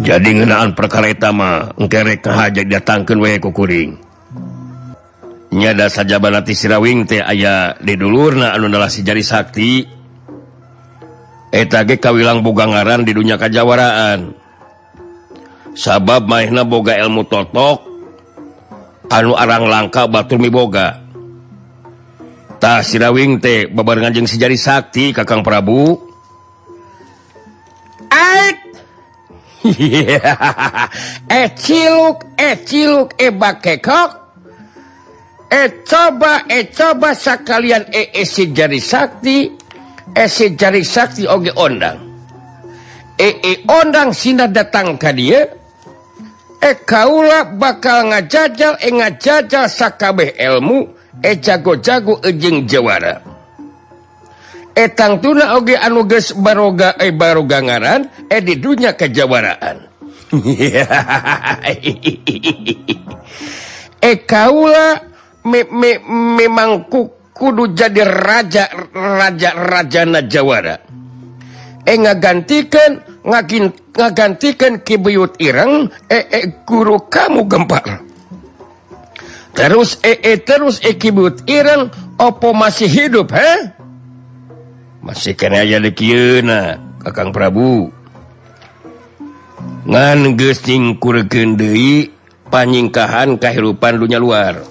jadi 0.00 0.28
ngenaan 0.42 0.76
perkaretamangkerekhaja 0.76 2.62
datangkan 2.68 3.18
wekukuring 3.20 4.06
nyada 5.56 5.88
saja 5.88 6.20
banati 6.20 6.52
sirawing 6.52 7.08
teh 7.08 7.24
aya 7.24 7.72
didulur 7.80 8.36
na 8.36 8.52
anu 8.52 8.68
adalah 8.68 8.92
si 8.92 9.00
jari 9.00 9.24
sakti. 9.24 9.88
Etage 11.46 11.96
kawilang 11.96 12.44
bogangaran 12.44 13.06
di 13.06 13.16
dunia 13.16 13.40
kajawaraan. 13.40 14.34
Sabab 15.72 16.28
mainna 16.28 16.68
boga 16.68 16.98
ilmu 17.00 17.24
totok 17.24 17.80
anu 19.08 19.32
arang 19.38 19.64
langka 19.70 20.04
batur 20.10 20.36
mibogatah 20.42 21.00
sirawing 22.84 23.40
teh 23.40 23.70
babarengan 23.70 24.12
si 24.26 24.36
sejari 24.36 24.58
sakti 24.60 25.14
kakang 25.16 25.40
Prabu. 25.40 25.96
Aik 28.12 28.65
eh 31.38 31.48
ciluk 31.58 32.18
eh 32.38 32.54
ciluk 32.62 33.14
eh 33.18 33.32
bakekok. 33.34 34.10
Eh 35.46 35.86
coba 35.86 36.46
eh 36.50 36.70
coba 36.70 37.14
sekalian 37.14 37.86
eh, 37.90 38.10
eh 38.10 38.22
esi 38.22 38.50
jari 38.50 38.78
sakti. 38.82 39.50
Eh, 40.14 40.26
esi 40.26 40.54
jari 40.54 40.82
sakti 40.82 41.26
oge 41.26 41.50
ondang. 41.54 41.98
Eh, 43.18 43.34
eh 43.42 43.58
ondang 43.66 44.10
sinda 44.14 44.46
datang 44.46 44.98
ke 44.98 45.10
dia. 45.14 45.42
Eh 46.62 46.76
kaula 46.82 47.46
bakal 47.58 48.10
ngajajal 48.10 48.78
eh 48.80 48.92
ngajajal 48.92 49.66
sakabeh 49.70 50.34
ilmu. 50.38 50.88
Eh 51.24 51.40
jago-jago 51.40 52.20
ejeng 52.22 52.68
jawara. 52.68 53.35
etang 54.76 55.24
tuna 55.24 55.56
oge 55.56 55.72
anuges 55.72 56.36
baroga 56.36 57.00
eh, 57.00 57.16
baro 57.16 57.48
gangaran 57.48 58.28
eh 58.28 58.44
di 58.44 58.60
dunya 58.60 58.92
kejawaraan. 58.92 59.88
Eh 63.96 64.22
kaula 64.22 65.02
me, 65.48 65.66
me, 65.66 65.98
memang 66.38 66.86
ku, 66.86 67.10
kudu 67.32 67.74
jadi 67.74 68.06
raja 68.06 68.70
raja 68.94 69.50
rajana 69.56 70.20
jawara. 70.28 70.78
Eh 71.82 71.96
ngagantikan 71.96 73.02
ngakin 73.26 73.72
ngagantikan 73.96 74.84
kibuyut 74.84 75.40
ireng 75.42 75.90
eh, 76.06 76.28
eh 76.28 76.44
guru 76.62 77.08
kamu 77.08 77.50
gempar. 77.50 78.04
Terus 79.56 79.98
eh, 80.04 80.20
eh 80.22 80.38
terus 80.44 80.78
eh 80.84 80.94
kibuyut 80.94 81.48
ireng 81.50 81.88
opo 82.20 82.52
masih 82.52 82.86
hidup 82.86 83.32
heh 83.32 83.75
masih 85.06 85.38
kena 85.38 85.62
aja 85.62 85.78
deuna 85.78 86.82
Kakang 87.06 87.30
Prabu. 87.30 87.94
Ngan 89.86 90.34
gesting 90.34 90.98
kurgendei 90.98 92.10
panyingkahan 92.50 93.38
kehidupan 93.38 94.02
dunia 94.02 94.18
luar. 94.18 94.66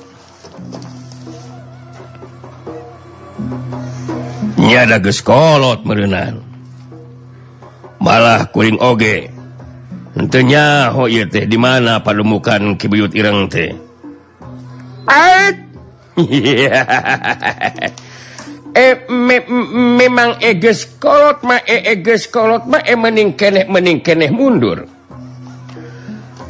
Nyada 4.59 4.99
geskolot 4.99 5.87
merenang 5.87 6.43
malah 8.03 8.51
kuring 8.51 8.75
oge. 8.83 9.31
Tentunya 10.15 10.91
ho 10.91 11.07
teh 11.07 11.47
di 11.47 11.57
mana 11.59 12.03
pademukan 12.03 12.75
kibuyut 12.75 13.15
irang 13.15 13.47
teh? 13.47 13.71
eh 18.75 19.07
me, 19.07 19.39
memang 19.95 20.35
egeskolot 20.43 21.39
kolot 22.27 22.63
ma, 22.67 22.83
eh, 22.83 22.99
mening 22.99 23.39
keneh 23.39 23.63
mening 23.71 24.03
keeh 24.03 24.27
mundur. 24.35 24.83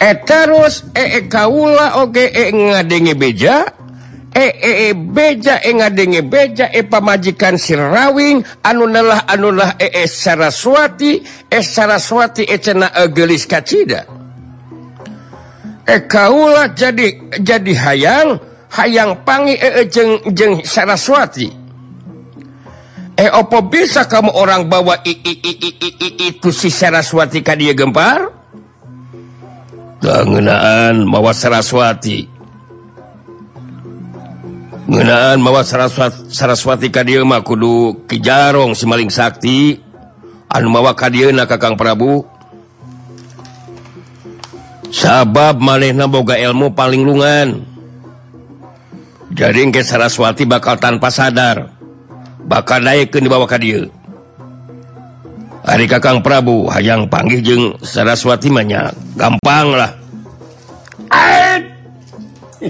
Eh 0.01 0.15
terus 0.25 0.89
eh 0.98 1.29
kaula 1.29 2.01
oge 2.01 2.25
okay, 2.25 2.50
ngadenge 2.50 3.13
beja. 3.13 3.70
Eh 4.36 4.91
beja 4.91 5.63
ngadenge 5.63 6.20
beja 6.27 6.67
e 6.67 6.84
pamajikan 6.84 7.55
sirawing 7.55 8.44
anunlah 8.67 9.24
anunlah 9.32 9.79
eh 9.79 10.03
saraswati 10.10 11.24
eh 11.48 11.63
saraswati 11.63 12.44
eh 12.44 12.60
cena 12.60 12.91
gelis 13.13 13.47
kacida. 13.47 14.04
Eh 15.88 16.02
kaula 16.10 16.73
jadi 16.73 17.38
jadi 17.39 17.73
hayang 17.86 18.30
hayang 18.76 19.23
pangi 19.23 19.56
eh 19.56 19.88
jeng 19.88 20.19
jeng 20.36 20.60
saraswati. 20.65 21.64
Eh 23.15 23.32
opo 23.32 23.63
bisa 23.71 24.04
kamu 24.12 24.36
orang 24.36 24.67
bawa 24.67 24.99
i, 25.08 25.15
i, 25.15 25.34
i, 25.39 25.54
i, 25.56 25.71
i, 25.71 25.89
i, 25.95 26.08
itu 26.36 26.51
si 26.51 26.67
Saraswati 26.67 27.39
ka 27.39 27.56
dia 27.56 27.71
gempar? 27.71 28.28
Tengenaan 30.04 31.08
mawa 31.08 31.32
Saraswati. 31.32 32.28
Ngenaan 34.91 35.39
mawa 35.39 35.63
Saraswati, 35.63 36.28
Saraswati 36.28 36.88
ka 36.91 37.08
dia 37.08 37.23
mah 37.23 37.39
kudu 37.39 38.04
kijarong 38.04 38.75
si 38.75 38.84
maling 38.84 39.08
sakti. 39.08 39.80
Anu 40.51 40.67
mawa 40.67 40.91
ka 40.91 41.08
dia 41.08 41.32
na 41.32 41.47
kakang 41.47 41.80
Prabu. 41.80 42.28
Sabab 44.91 45.63
manehna 45.63 46.12
boga 46.12 46.36
ilmu 46.36 46.75
paling 46.75 47.04
lungan. 47.04 47.63
Jadi 49.32 49.71
ke 49.71 49.84
Saraswati 49.84 50.43
bakal 50.43 50.80
tanpa 50.80 51.08
sadar. 51.08 51.75
bakal 52.45 52.77
naikkan 52.81 53.25
dibawa 53.25 53.45
Kadir 53.49 53.89
hari 55.65 55.89
Kakang 55.89 56.21
Prabu 56.21 56.69
hayang 56.69 57.10
panggil 57.10 57.41
jeng 57.41 57.73
Saraswati 57.81 58.53
manya. 58.53 58.93
Gampang 59.17 59.73
lah. 59.73 59.89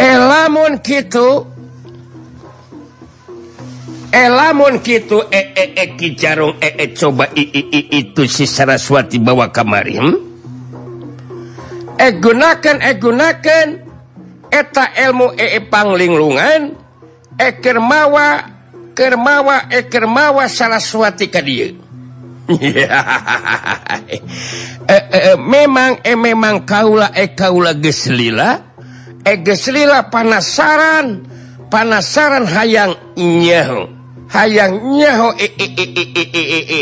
Elamun 0.00 0.80
gitu 0.82 1.46
elamun 4.10 4.82
gitu 4.82 5.22
e 5.30 5.38
eh, 5.38 5.46
e 5.54 5.56
eh, 5.62 5.70
e 5.70 5.86
eh, 5.86 5.88
ki 5.94 6.18
jarung 6.18 6.58
eh 6.58 6.74
e 6.74 6.90
coba 6.90 7.30
i 7.30 7.46
i 7.46 7.62
i 7.70 7.80
itu 8.02 8.26
si 8.26 8.42
Saraswati 8.42 9.22
bawa 9.22 9.54
kamari 9.54 9.94
hmm? 9.94 10.18
eh 11.94 12.18
gunakan 12.18 12.76
eh 12.82 12.98
gunakan. 12.98 13.89
eta 14.50 14.92
elmu 14.94 15.32
eepanglinglingan 15.38 16.76
ekermawa 17.38 18.60
Kermawa 19.00 19.70
ekermawa 19.72 20.44
saraswati 20.44 21.32
ka 21.32 21.40
dia. 21.40 21.72
E, 22.50 22.68
e, 25.16 25.38
memang 25.38 26.02
e, 26.02 26.12
memang 26.18 26.66
kaula 26.66 27.14
e 27.14 27.30
kaula 27.30 27.78
geslila 27.78 28.58
egeslila 29.22 30.10
panasaran 30.10 31.22
panasaran 31.70 32.42
hayang 32.50 32.98
nyaho 33.14 33.86
hayang 34.34 34.82
nyaho 34.98 35.30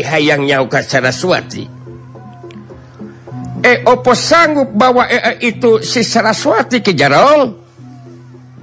hayang 0.08 0.48
nyaho 0.48 0.64
ka 0.72 0.80
saraswati 0.80 1.68
eh 3.60 3.84
opo 3.84 4.16
sanggup 4.16 4.72
bawa 4.72 5.04
itu 5.44 5.84
si 5.84 6.00
saraswati 6.00 6.80
ke 6.80 6.96
jarong? 6.96 7.57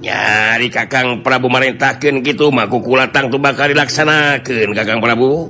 nyari 0.00 0.68
Kakang 0.68 1.24
Prabu 1.24 1.48
meintahkan 1.48 2.20
gitu 2.20 2.52
makukulatang 2.52 3.32
tuh 3.32 3.40
bakal 3.40 3.72
dilaksanakan 3.72 4.76
Kakang 4.76 5.00
Prabu. 5.00 5.48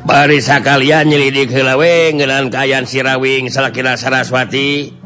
Barisa 0.00 0.64
kalian 0.64 1.12
nyelidik 1.12 1.52
helawe 1.52 2.16
ngelan 2.16 2.48
kayan 2.48 2.88
sirawing 2.88 3.52
salakira 3.52 4.00
Saraswati. 4.00 4.96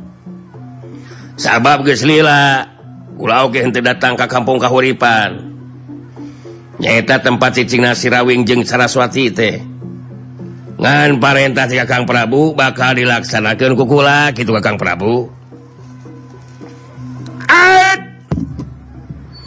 Sabab 1.34 1.82
geslila 1.82 2.62
kula 3.18 3.42
oke 3.50 3.58
datang 3.82 4.14
ke 4.14 4.26
kampung 4.30 4.62
kahuripan. 4.62 5.50
Nyaeta 6.78 7.22
tempat 7.22 7.58
cicingna 7.58 7.94
sirawing 7.94 8.46
jeung 8.46 8.62
Saraswati 8.62 9.34
teh. 9.34 9.58
Ngan 10.74 11.18
parentah 11.22 11.66
si 11.70 11.74
Kakang 11.78 12.06
Prabu 12.06 12.54
bakal 12.54 12.98
dilaksanakan 12.98 13.74
kukula 13.74 14.30
gitu 14.30 14.54
Kakang 14.54 14.78
Prabu. 14.78 15.43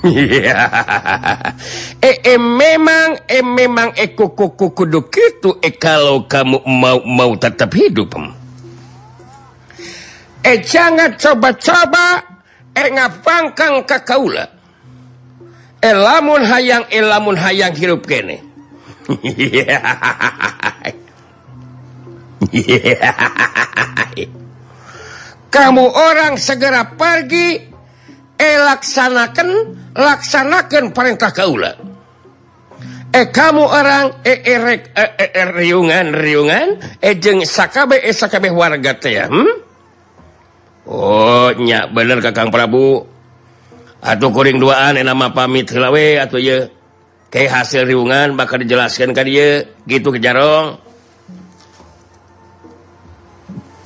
memang 2.40 3.10
memang 3.44 3.90
ekukukudu 3.96 5.08
gitu 5.12 5.60
kalau 5.78 6.26
kamu 6.26 6.64
mau 6.66 7.00
mau 7.04 7.32
tetap 7.36 7.74
hidup. 7.76 8.16
Eh 10.48 10.64
jangan 10.64 11.18
coba-coba 11.20 12.24
ngapangkan 12.78 13.84
Ka 13.84 14.00
Kaula 14.06 14.58
lamun 15.84 16.42
hayang 16.46 16.86
lamun 16.90 17.38
hayang 17.38 17.74
hirup 17.76 18.06
kene. 18.06 18.42
Kamu 25.48 25.86
orang 25.90 26.36
segera 26.38 26.84
pergi 26.92 27.62
eh 27.62 27.77
Eh, 28.38 28.58
laksanakan 28.62 29.50
laksanakan 29.98 30.94
perintah 30.94 31.34
Kaula. 31.34 31.74
Eh 33.10 33.34
kamu 33.34 33.66
orang 33.66 34.22
eh, 34.22 34.46
eh, 34.46 34.78
e 34.94 35.26
e 35.34 35.44
riunganungan 35.58 37.02
ejengKB 37.02 38.46
warga 38.54 38.94
hmm? 39.26 39.54
Ohnya 40.86 41.90
bener 41.90 42.22
Kakang 42.22 42.54
Prabu. 42.54 43.02
Atau 43.98 44.30
kuring 44.30 44.62
duaan 44.62 45.02
nama 45.02 45.34
pamitwe 45.34 46.22
atau 46.22 46.38
ya 46.38 46.70
kayak 47.34 47.66
hasil 47.66 47.90
riungan 47.90 48.38
bakal 48.38 48.62
dijelaskan 48.62 49.18
ke 49.18 49.22
dia 49.26 49.66
gitu 49.90 50.14
ke 50.14 50.22
jarong. 50.22 50.78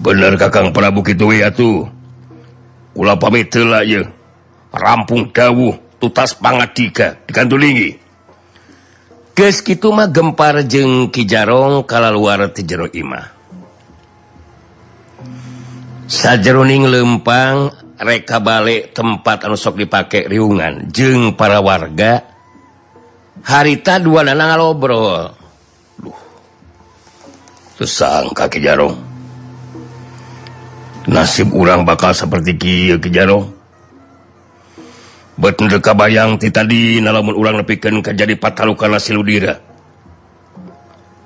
Bener 0.04 0.36
Kakang 0.36 0.76
Prabu 0.76 1.00
gitu 1.08 1.32
atuh. 1.32 1.88
Pamit 2.92 3.48
rampung 4.72 5.30
dawuh 5.30 6.00
tutas 6.00 6.34
banget 6.40 6.70
tiga 6.74 7.08
dikantulingi 7.28 8.02
gitu 9.42 9.90
mah 9.90 10.06
gempar 10.06 10.62
jeng 10.70 11.10
Kijarong 11.10 11.90
kala 11.90 12.14
luar 12.14 12.54
tijero 12.54 12.86
Imah. 12.86 13.26
Sajeroning 16.06 16.86
lempang 16.86 17.74
reka 17.98 18.38
balik 18.38 18.94
tempat 18.94 19.48
anu 19.48 19.58
sok 19.58 19.82
dipakai 19.82 20.30
riungan 20.30 20.92
jeng 20.94 21.34
para 21.34 21.58
warga 21.64 22.22
harita 23.42 23.98
dua 23.98 24.28
nana 24.28 24.54
ngalobrol 24.54 25.34
Duh. 25.98 26.20
Kesang 27.80 28.30
kijarong 28.36 28.62
jarong. 28.62 28.96
Nasib 31.02 31.50
urang 31.58 31.82
bakal 31.82 32.14
seperti 32.14 32.54
Ki 32.54 32.94
Kijarong 33.02 33.61
betulka 35.42 35.98
bayang 35.98 36.38
ti 36.38 36.54
tadi 36.54 37.02
nalamun 37.02 37.34
ulang 37.34 37.66
ka 37.66 38.14
jadi 38.14 38.38
patalukan 38.38 39.02
siludira 39.02 39.58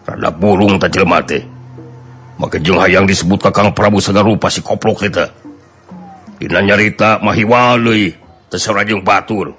rada 0.08 0.30
burung 0.32 0.80
tak 0.80 0.96
teh. 1.28 1.44
maka 2.40 2.56
jeung 2.64 2.80
hayang 2.80 3.04
disebut 3.04 3.52
kakang 3.52 3.76
Prabu 3.76 4.00
segala 4.00 4.32
rupa 4.32 4.48
si 4.48 4.64
koplok 4.64 5.04
kita 5.04 5.26
Dina 6.36 6.60
nyarita 6.60 7.24
mahiwalui 7.24 8.12
terserah 8.52 8.84
jeng 8.84 9.00
batur. 9.00 9.56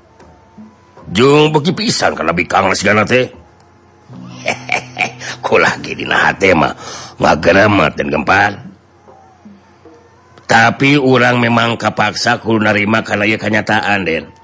Jeung 1.08 1.48
beki 1.48 1.72
pisan 1.72 2.12
karena 2.12 2.36
bikang 2.36 2.68
sigana 2.76 3.06
teh. 3.06 3.32
Kulah 5.44 5.80
gini 5.80 6.04
nah 6.04 6.36
tema 6.36 6.76
nggak 7.16 7.36
geramat 7.40 7.92
dan 7.96 8.08
gempar. 8.12 8.52
Tapi 10.46 10.94
orang 10.94 11.42
memang 11.42 11.74
kapaksa 11.74 12.38
kudu 12.38 12.62
narima 12.62 13.02
karena 13.02 13.24
ya 13.26 13.38
kenyataan 13.40 14.06
den. 14.06 14.35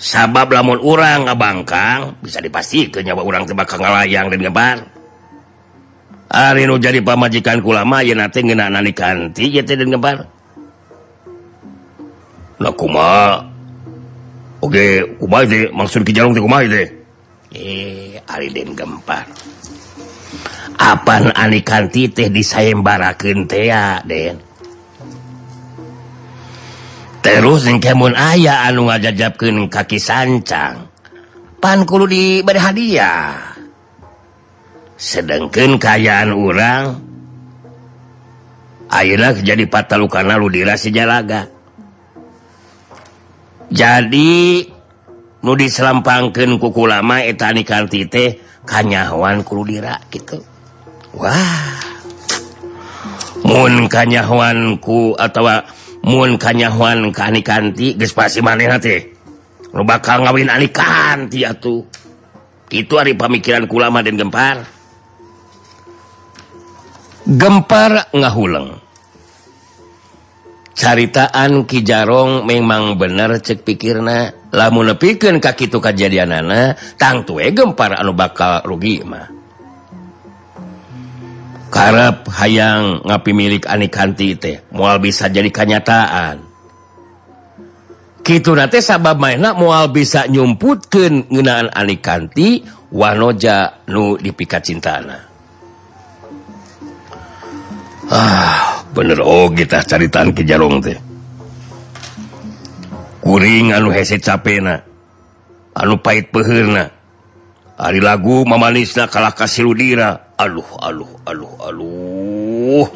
sabab 0.00 0.48
lamun 0.48 0.80
urang 0.80 1.28
ngabangkang 1.28 2.16
bisa 2.24 2.40
dipastik 2.40 2.96
kenyawa 2.96 3.20
urang 3.20 3.44
tebakang 3.44 3.84
ngalayang 3.84 4.32
dan 4.32 4.40
ngebar 4.40 4.78
Ari 6.30 6.62
nu 6.62 6.78
jadi 6.78 7.02
pamajikan 7.02 7.58
kulama 7.58 8.06
ya 8.06 8.14
nanti 8.14 8.40
ngena 8.40 8.70
nani 8.70 8.94
kanti 8.94 9.50
ya 9.50 9.62
dan 9.66 9.92
ngebar 9.92 10.24
nah 12.60 12.72
kuma 12.72 13.44
oke 14.64 14.84
kuma 15.20 15.44
itu 15.44 15.68
maksud 15.74 16.00
ke 16.06 16.16
jalan 16.16 16.32
kuma 16.32 16.64
itu 16.64 17.00
eh 17.50 18.10
Ariden 18.30 18.78
gempar. 18.78 19.26
Apaan 20.80 21.34
anikanti 21.34 22.08
teh 22.08 22.30
disayembarakeun 22.30 23.44
teh 23.50 23.68
den? 24.06 24.38
terus 27.20 27.68
kemun 27.80 28.16
ayah 28.16 28.68
anu 28.68 28.88
ngajajabken 28.88 29.68
kaki 29.68 29.96
sancang. 30.00 30.88
Pankulu 31.60 32.08
di 32.08 32.40
bad 32.40 32.56
hadiah. 32.56 33.36
Sedangkan 35.00 35.80
kayaan 35.80 36.36
urang 36.36 36.84
Alah 38.92 39.38
jadi 39.38 39.64
patah 39.64 39.96
lukana 39.96 40.36
ludira 40.36 40.76
sejalaga 40.76 41.48
jadi 43.70 44.66
nu 45.46 45.52
diselampangkan 45.54 46.58
kuku 46.58 46.90
lama 46.90 47.22
etani 47.22 47.62
kanti 47.62 48.10
teh 48.10 48.42
kanyawan 48.66 49.46
kuludira 49.46 49.94
gitu 50.10 50.42
Wah. 51.14 51.78
Munkanyawanku 53.42 55.18
atau 55.18 55.42
Mun 56.00 56.40
kanyahuan 56.40 57.12
keani 57.12 57.44
kanti 57.44 57.96
gespasi 57.96 58.40
maneh 58.40 58.72
teh. 58.80 59.20
nu 59.70 59.86
bakal 59.86 60.26
ngawin 60.26 60.50
ani 60.50 60.68
kanti 60.70 61.46
atuh. 61.46 61.84
Itu 62.70 62.98
hari 62.98 63.18
pamikiran 63.18 63.66
kulama 63.66 64.02
dan 64.02 64.14
gempar. 64.14 64.62
Gempar 67.26 68.10
ngahuleng. 68.14 68.78
Caritaan 70.80 71.68
Kijarong 71.68 72.48
memang 72.48 72.96
bener 72.96 73.36
cek 73.42 73.68
pikirna 73.68 74.48
lamun 74.54 74.88
nepikeun 74.94 75.36
ka 75.36 75.52
kitu 75.52 75.76
kajadianana 75.76 76.72
tangtu 76.96 77.36
gempar 77.52 78.00
anu 78.00 78.16
bakal 78.16 78.64
rugi 78.64 79.04
mah. 79.04 79.39
karep 81.70 82.26
hayang 82.34 83.00
ngapi 83.06 83.30
milik 83.30 83.64
Kanti 83.88 84.34
teh 84.34 84.60
mual 84.74 84.98
bisa 84.98 85.30
jadi 85.30 85.48
kenyataan. 85.48 86.50
Gitu 88.20 88.52
nanti 88.52 88.84
sabab 88.84 89.16
mainak 89.16 89.56
mual 89.56 89.88
bisa 89.90 90.26
nyumputkan 90.28 91.30
ngenaan 91.30 91.70
Kanti 92.02 92.62
wanoja 92.90 93.86
nu 93.86 94.18
dipikat 94.18 94.66
cintana 94.66 95.30
ah 98.10 98.82
bener 98.90 99.22
oh 99.22 99.46
kita 99.54 99.86
caritaan 99.86 100.34
ke 100.34 100.42
jarong 100.42 100.82
teh. 100.82 100.98
Kuring 103.20 103.70
anu 103.70 103.94
hese 103.94 104.18
capena 104.18 104.82
anu 105.76 105.94
pahit 106.02 106.34
peherna 106.34 106.90
Ari 107.80 107.96
lagu 108.04 108.44
mamanisna 108.44 109.08
kalah 109.08 109.32
kasih 109.32 109.64
Ludira 109.64 110.36
aduh 110.36 110.68
aluh 110.84 111.08
aluh 111.24 111.54
aluh. 111.64 112.88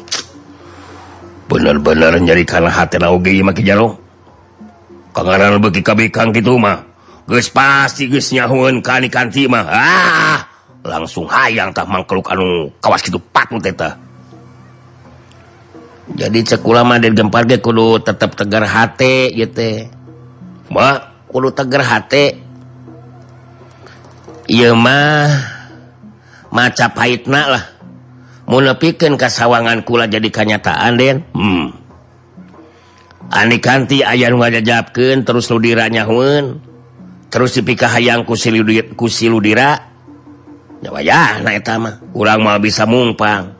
Bener-bener 1.49 2.13
nyari 2.21 2.45
karena 2.45 2.69
hati 2.69 3.01
lagi 3.01 3.41
maki 3.41 3.65
jalo 3.65 3.97
kengararan 5.09 5.57
bagi 5.57 5.81
kabikang 5.81 6.29
gitu 6.29 6.61
mah 6.61 6.85
geus 7.25 7.49
pasti 7.49 8.05
geus 8.05 8.29
nyahuan 8.29 8.77
ka 8.85 9.01
kanti 9.09 9.49
mah. 9.49 9.65
Ah 9.65 10.39
langsung 10.85 11.25
hayang 11.25 11.73
tah 11.73 11.81
mangkeluk 11.89 12.29
anu 12.29 12.69
kawas 12.77 13.01
kitu 13.01 13.17
pat 13.33 13.49
eta 13.65 13.97
jadi 16.13 16.45
cek 16.45 16.61
ulama 16.61 17.01
dari 17.01 17.17
gempar 17.17 17.49
ge 17.49 17.57
kudu 17.57 18.05
tetap 18.05 18.37
tegar 18.37 18.61
hati 18.61 19.33
ieu 19.33 19.49
teh. 19.49 19.89
Mah 20.69 21.25
kudu 21.25 21.49
tegar 21.57 21.81
hati 21.81 22.37
mah 24.73 25.29
maca 26.53 26.87
pahitna 26.93 27.41
lah. 27.49 27.65
Munepikan 28.45 29.17
kasawangan 29.17 29.81
kula 29.81 30.05
jadi 30.05 30.29
kenyataan 30.29 30.93
Den. 31.01 31.17
Hmm. 31.33 31.73
Anikanti 33.33 34.05
aya 34.05 34.29
ngajajabken 34.29 35.25
terus 35.25 35.49
ludiranyahun 35.49 36.61
terus 37.33 37.57
dipikah 37.57 37.89
hayang 37.89 38.21
kusi 38.23 39.27
ludira. 39.27 39.71
Ya 40.85 41.41
kurang 42.13 42.45
mau 42.45 42.61
bisa 42.61 42.85
mumpang 42.85 43.55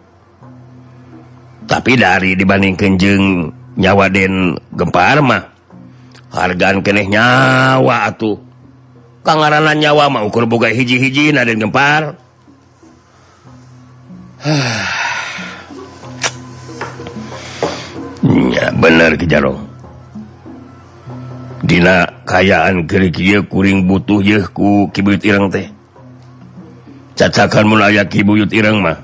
tapi 1.66 1.98
dari 1.98 2.38
dibanding 2.38 2.78
kenjeng 2.78 3.50
nyawa 3.76 4.06
Den 4.14 4.54
gemparmah 4.78 5.44
hargaan 6.30 6.86
keeh 6.86 7.10
nyawa 7.10 8.14
atuh. 8.14 8.45
Kangaranan 9.26 9.82
nyawa 9.82 10.06
mah 10.14 10.22
ukur 10.30 10.46
boga 10.46 10.70
hiji-hiji 10.70 11.34
na 11.34 11.42
dan 11.42 11.58
gempar. 11.58 12.14
ya 18.54 18.70
bener 18.78 19.18
kejarong 19.18 19.58
Dina 21.66 22.06
kayaan 22.30 22.86
gerik 22.86 23.18
kuring 23.50 23.90
butuh 23.90 24.22
yeuh 24.22 24.46
ku 24.54 24.94
kibuyut 24.94 25.26
ireng 25.26 25.50
teh. 25.50 25.74
Cacakan 27.18 27.66
mulai 27.66 27.98
kibuyut 28.06 28.54
ireng 28.54 28.86
mah. 28.86 29.02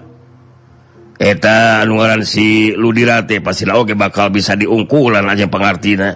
Eta 1.17 1.81
anuaran 1.81 2.21
si 2.21 2.77
Ludirate 2.77 3.41
pasti 3.41 3.65
oke 3.65 3.97
bakal 3.97 4.29
bisa 4.29 4.53
diungkulan 4.53 5.25
aja 5.25 5.49
pangartina 5.49 6.13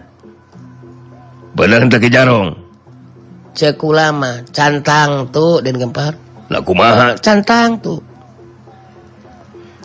Bener 1.56 1.88
ke 1.90 2.12
Jarong. 2.14 2.65
ceku 3.56 3.96
lama 3.96 4.44
cantang 4.52 5.32
tuh 5.32 5.64
dan 5.64 5.80
gempar. 5.80 6.14
Laku 6.52 6.78
maha 6.78 7.18
cantang 7.18 7.80
tuh 7.82 8.04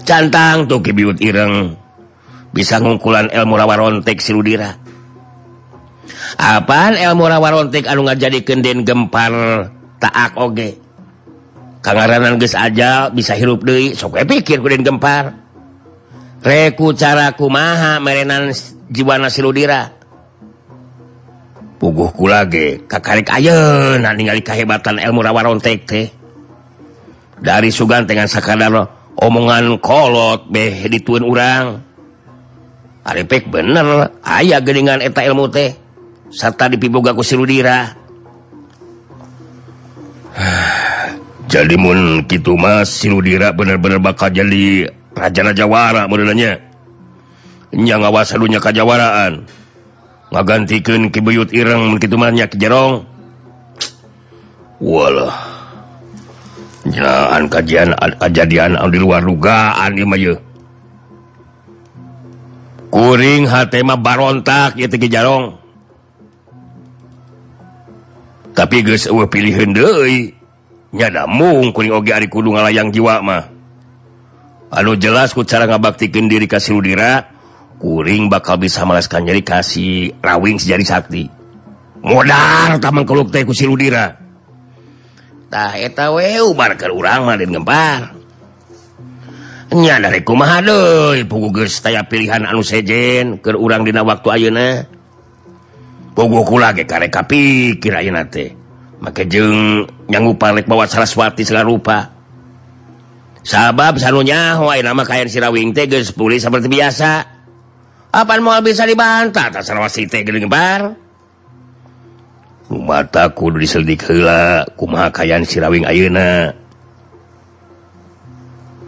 cantang 0.04 0.66
tuh 0.66 0.82
kibiut 0.82 1.22
ireng. 1.22 1.78
Bisa 2.50 2.82
ngungkulan 2.82 3.30
ilmu 3.30 3.54
rawarontek 3.54 4.18
siludira 4.18 4.74
apaan 6.38 6.98
ilmu 6.98 7.24
rawarontek 7.26 7.88
anu 7.88 8.06
jadi 8.06 8.42
kenden 8.44 8.86
gempar? 8.86 9.32
Taak 10.00 10.32
oge. 10.40 10.80
Kangaranan 11.80 12.36
geus 12.40 12.56
aja 12.56 13.08
bisa 13.12 13.36
hirup 13.36 13.64
deui. 13.64 13.96
Sok 13.96 14.20
pikir 14.24 14.60
kuden 14.60 14.84
gempar. 14.84 15.36
Reku 16.40 16.96
cara 16.96 17.36
kumaha 17.36 18.00
merenan 18.00 18.52
jiwana 18.88 19.28
siludira 19.28 19.99
puguh 21.80 22.12
kula 22.12 22.44
ge 22.44 22.84
kakarek 22.84 23.32
ayeuna 23.32 24.12
ningali 24.12 24.44
kahebatan 24.44 25.00
ilmu 25.00 25.24
rawarontek 25.24 25.78
teh. 25.88 26.12
Dari 27.40 27.72
sugan 27.72 28.04
dengan 28.04 28.28
sakadar 28.28 28.84
omongan 29.16 29.80
kolot 29.80 30.44
beh 30.52 30.84
dituin 30.92 31.24
urang. 31.24 31.80
Arepek 33.00 33.48
bener 33.48 34.12
aya 34.20 34.60
geningan 34.60 35.00
eta 35.00 35.24
ilmu 35.24 35.48
teh 35.48 35.72
serta 36.28 36.68
dipiboga 36.68 37.16
ku 37.16 37.24
sirudira. 37.24 37.96
Jadi 41.50 41.74
mun 41.80 42.28
kitu 42.28 42.54
mas 42.60 42.92
sirudira 42.92 43.50
bener-bener 43.50 43.98
bakal 43.98 44.30
jadi 44.30 44.86
raja-raja 45.18 45.66
wara 45.66 46.06
modelnya 46.06 46.62
nya 47.74 47.98
ngawasa 47.98 48.38
dunya 48.38 48.62
kajawaraan. 48.62 49.50
gantikan 50.30 51.10
kibuyut 51.10 51.50
Irang 51.50 51.98
begitunya 51.98 52.46
jerong. 52.46 53.02
Walah 54.80 55.34
jangan 56.88 57.44
kajian 57.52 57.92
kejadian 58.16 58.80
di 58.88 58.98
luar 58.98 59.20
dugaan 59.20 59.92
kuring 62.90 63.44
hatma 63.46 63.94
barontak 63.94 64.74
ya 64.80 64.88
tegi 64.88 65.06
jarong 65.12 65.54
tapi 68.56 68.82
guys 68.82 69.06
pilih 69.06 69.54
hendai 69.54 70.34
nyada 70.90 71.28
mung 71.30 71.70
kuring 71.70 71.94
oge 71.94 72.10
ari 72.10 72.26
kudu 72.26 72.50
ngalayang 72.50 72.90
jiwa 72.90 73.22
mah. 73.22 73.46
Anu 74.70 74.94
jelas 74.94 75.34
ku 75.34 75.42
cara 75.42 75.66
ngabaktikan 75.66 76.30
diri 76.30 76.46
kasih 76.46 76.78
rudira 76.78 77.26
kuring 77.80 78.28
bakal 78.28 78.60
bisa 78.60 78.84
meleskan 78.84 79.24
jadi 79.24 79.40
kasih 79.40 80.14
rawing 80.20 80.60
sejari 80.60 80.84
sakti. 80.84 81.24
Modal 82.04 82.78
taman 82.78 83.08
keluk 83.08 83.32
teh 83.32 83.42
ku 83.42 83.56
ludira. 83.66 84.20
Tah 85.50 85.74
eta 85.74 86.14
we 86.14 86.38
ubar 86.38 86.78
ke 86.78 86.86
urang 86.86 87.26
mah 87.26 87.34
dan 87.34 87.50
gempar 87.50 88.20
nya 89.70 90.02
dari 90.02 90.26
kumaha 90.26 90.58
deui? 90.58 91.22
Puguh 91.30 91.54
geus 91.54 91.78
taya 91.78 92.02
pilihan 92.02 92.42
anu 92.42 92.66
sejen 92.66 93.38
keur 93.38 93.54
urang 93.54 93.86
dina 93.86 94.02
waktu 94.02 94.28
ayeuna. 94.34 94.68
Pugu 96.10 96.42
kula 96.42 96.74
ge 96.74 96.84
kareka 96.90 97.22
pikir 97.22 97.94
ayeuna 97.94 98.26
teh. 98.26 98.50
Make 99.00 99.30
jeung 99.30 99.86
nyanggu 100.10 100.34
palek 100.36 100.66
bawa 100.66 100.90
saraswati 100.90 101.46
segala 101.46 101.64
rupa. 101.70 101.98
Sabab 103.40 103.96
sanunya 103.96 104.58
mah 104.58 104.76
nama 104.82 105.02
si 105.06 105.38
sirawing 105.38 105.70
teh 105.70 105.86
geus 105.86 106.10
pulih 106.10 106.42
seperti 106.42 106.66
biasa. 106.66 107.39
apa 108.10 108.32
mau 108.42 108.58
bisa 108.58 108.82
dibantah 108.82 109.54
atas 109.54 109.70
bar 110.50 110.94
mata 112.70 113.30
kudu 113.30 113.62
diseldik 113.62 114.06
hela 114.06 114.66
kumakaian 114.78 115.42
sirawing 115.42 115.86
ayeuna 115.86 116.54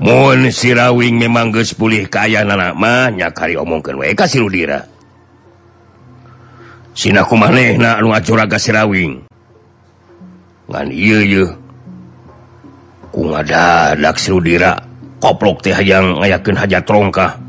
Mun 0.02 0.50
sirawing 0.50 1.14
memang 1.14 1.54
geus 1.54 1.78
pulih 1.78 2.10
kaya 2.10 2.42
anak 2.42 2.74
mah 2.74 3.14
nyakari 3.14 3.54
omongkeun 3.54 4.02
wae 4.02 4.18
ka 4.18 4.26
si 4.26 4.42
Rudira. 4.42 4.82
Sina 6.90 7.22
kumanehna 7.22 8.02
anu 8.02 8.10
sirawing. 8.58 9.22
Ngan 10.66 10.88
ieu 10.90 11.22
yeuh. 11.22 11.50
Ku 13.14 13.30
ngadadak 13.30 14.18
koplok 15.22 15.62
teh 15.62 15.70
hayang 15.70 16.18
ngayakeun 16.18 16.58
hajat 16.58 16.82
rongkah. 16.82 17.41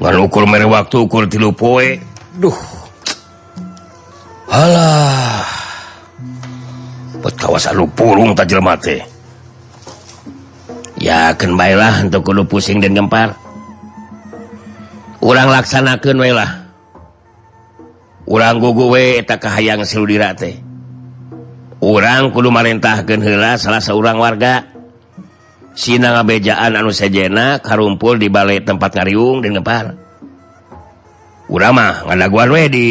ukur 0.00 0.48
mere 0.48 0.64
waktu 0.64 0.96
ukur 1.04 1.28
tilu 1.28 1.52
poe. 1.52 2.00
Duh. 2.40 2.56
Halah 4.50 5.60
buat 7.20 7.36
kawasan 7.36 7.76
lu 7.76 7.84
purung 7.92 8.32
tajil 8.32 8.64
mate 8.64 9.04
yakin 11.00 11.56
baiklah 11.56 12.08
untuk 12.08 12.24
kudu 12.24 12.44
pusing 12.48 12.80
dan 12.80 12.96
gempar. 12.96 13.36
Ulang 15.20 15.52
laksanakan 15.52 16.16
wailah 16.16 16.50
orang 18.24 18.56
gugu 18.56 18.88
we 18.88 19.20
tak 19.20 19.44
kahayang 19.44 19.84
silu 19.84 20.08
orang 21.80 22.32
kudu 22.32 22.48
marintahkan 22.48 23.20
hela 23.20 23.60
salah 23.60 23.84
seorang 23.84 24.16
warga. 24.16 24.69
Sina 25.74 26.18
ngabejaan 26.18 26.76
anu 26.76 26.90
sejena 26.90 27.62
karumpul 27.62 28.18
di 28.18 28.26
balai 28.26 28.60
tempat 28.60 28.90
ngariung 29.00 29.40
dan 29.40 29.56
gempar 29.56 29.86
ulama 31.50 32.06
ngadaguan 32.06 32.50
we 32.54 32.62
di 32.70 32.86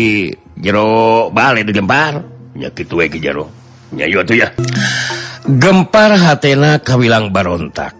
jero 0.60 1.32
balai 1.32 1.64
di 1.64 1.72
gempar 1.72 2.20
nyakit 2.60 2.92
we 2.92 3.08
ke 3.08 3.18
jero. 3.24 3.48
Nyayu 3.90 4.22
atuh 4.22 4.38
ya. 4.38 4.48
Gempar 5.50 6.14
hatena 6.14 6.78
kawilang 6.84 7.34
barontak. 7.34 7.98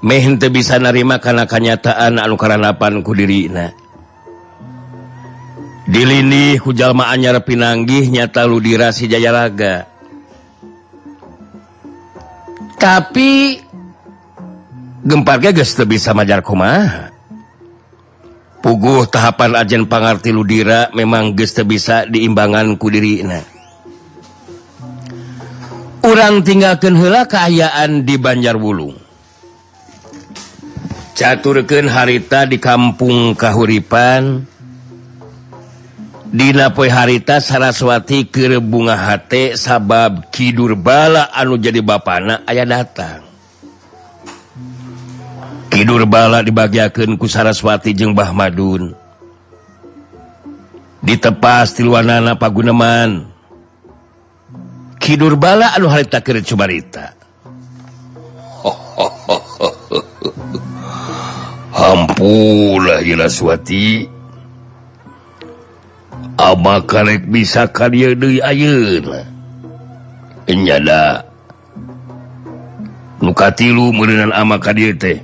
Meh 0.00 0.24
bisa 0.48 0.78
narima 0.78 1.18
kana 1.18 1.44
kanyataan 1.50 2.20
anu 2.22 2.38
karanapan 2.38 3.02
ku 3.02 3.12
dirina. 3.16 3.74
Dilindih 5.90 6.62
ku 6.62 6.70
jalma 6.70 7.10
anyar 7.10 7.42
pinanggih 7.42 8.06
nyata 8.06 8.46
ludira 8.46 8.94
si 8.94 9.10
jayaraga 9.10 9.89
tapi 12.80 13.60
gemparnya 15.04 15.52
guys 15.52 15.76
lebih 15.76 16.00
sama 16.00 16.24
jarkoma 16.24 17.12
puguh 18.64 19.04
tahapan 19.04 19.60
ajen 19.60 19.84
pangarti 19.84 20.32
Ludira 20.32 20.88
memang 20.96 21.36
geste 21.36 21.68
bisa 21.68 22.08
diimbangan 22.08 22.80
kudiri 22.80 23.20
orang 26.00 26.40
tinggalkan 26.40 26.96
hela 26.96 27.28
keayaan 27.28 28.08
di 28.08 28.16
Banjar 28.16 28.56
Wulung 28.56 28.96
harita 31.92 32.48
di 32.48 32.56
kampung 32.56 33.36
Kahuripan. 33.36 34.48
Dina 36.30 36.70
poi 36.70 36.86
harita 36.86 37.42
Saraswati 37.42 38.30
ke 38.30 38.62
bunga 38.62 38.94
H 38.94 39.26
sabab 39.58 40.30
Kidur 40.30 40.78
bala 40.78 41.26
anu 41.34 41.58
jadi 41.58 41.82
bapana 41.82 42.46
ayah 42.46 42.62
datang. 42.62 43.26
Kidur 45.74 46.06
bala 46.06 46.38
dibagiakan 46.46 47.18
ku 47.18 47.26
Saraswati 47.26 47.90
jeung 47.98 48.14
Bah 48.14 48.30
Madun. 48.30 48.94
Ditepas 51.02 51.74
tiluanana 51.74 52.38
paguneman. 52.38 53.26
Kidur 55.02 55.34
bala 55.34 55.74
anu 55.74 55.90
harita 55.90 56.22
ke 56.22 56.38
Subarita 56.46 57.18
Hampula 61.80 63.00
Ilaswati 63.00 64.19
Abah 66.40 66.88
karek 66.88 67.28
bisa 67.28 67.68
karya 67.68 68.16
Dewi 68.16 68.40
Ayunyada 70.48 71.28
luka 73.20 73.52
tilu 73.52 73.92
mean 73.92 74.32
ama 74.32 74.56
teh. 74.56 75.20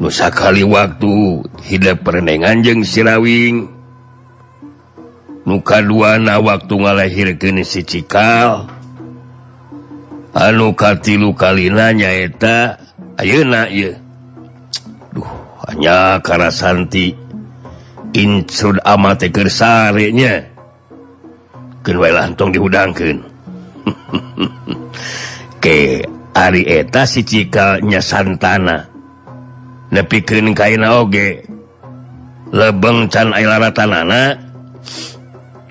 Nusa 0.00 0.32
kali 0.32 0.64
waktu 0.64 1.44
hidup 1.68 2.08
perenengan 2.08 2.64
jeng 2.64 2.80
sirawing. 2.80 3.68
Muka 5.44 5.84
duana 5.84 6.40
waktu 6.40 6.74
ngalahir 6.76 7.36
ke 7.36 7.52
si 7.68 7.84
cikal. 7.84 8.64
Anuka 10.32 10.96
tilu 10.96 11.34
kalinanyaeta 11.36 12.78
Ayeuna 13.18 13.66
duh 15.10 15.26
hanya 15.66 16.22
kara 16.22 16.54
Santi 16.54 17.27
Insur 18.16 18.80
amatekersarnya 18.84 20.48
kelang 21.84 22.32
dihudangkan. 22.36 23.16
Ke 25.62 26.04
Arieta 26.36 27.02
sicikanya 27.08 27.98
Santana 27.98 28.86
nepikan 29.92 30.52
kain 30.52 30.84
oge. 30.84 31.44
Lebeng 32.48 33.12
can 33.12 33.28
tanana 33.76 34.32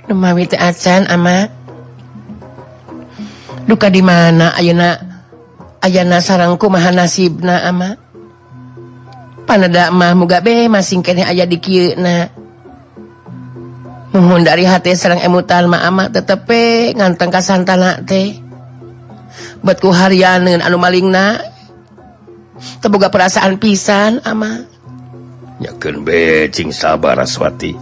Numawi 0.06 0.46
acan 0.54 1.10
ama. 1.10 1.50
Duka 3.68 3.90
di 3.92 4.00
mana 4.00 4.54
Ayeuna 4.56 4.96
ayana 5.84 6.24
sarangku 6.24 6.72
maha 6.72 6.96
nasibna 6.96 7.66
ama? 7.68 8.07
panadamah 9.48 10.12
muga 10.14 10.44
be 10.44 10.68
masing 10.68 11.00
kene 11.00 11.24
aya 11.24 11.48
di 11.48 11.58
kiuna 11.58 12.28
mohon 14.18 14.42
dari 14.42 14.66
hati 14.66 14.98
serang 14.98 15.22
emutan 15.22 15.70
ma'ama 15.70 16.10
tetepe 16.10 16.96
nganteng 16.98 17.30
kasantana 17.30 18.02
teh. 18.02 18.42
Buatku 19.62 19.94
harian 19.94 20.42
dengan 20.42 20.66
anu 20.66 20.82
malingna 20.82 21.38
terbuka 22.82 23.14
perasaan 23.14 23.62
pisan 23.62 24.18
ama. 24.26 24.66
Yakin 25.62 26.02
becing 26.02 26.74
sabar 26.74 27.18
aswati. 27.22 27.78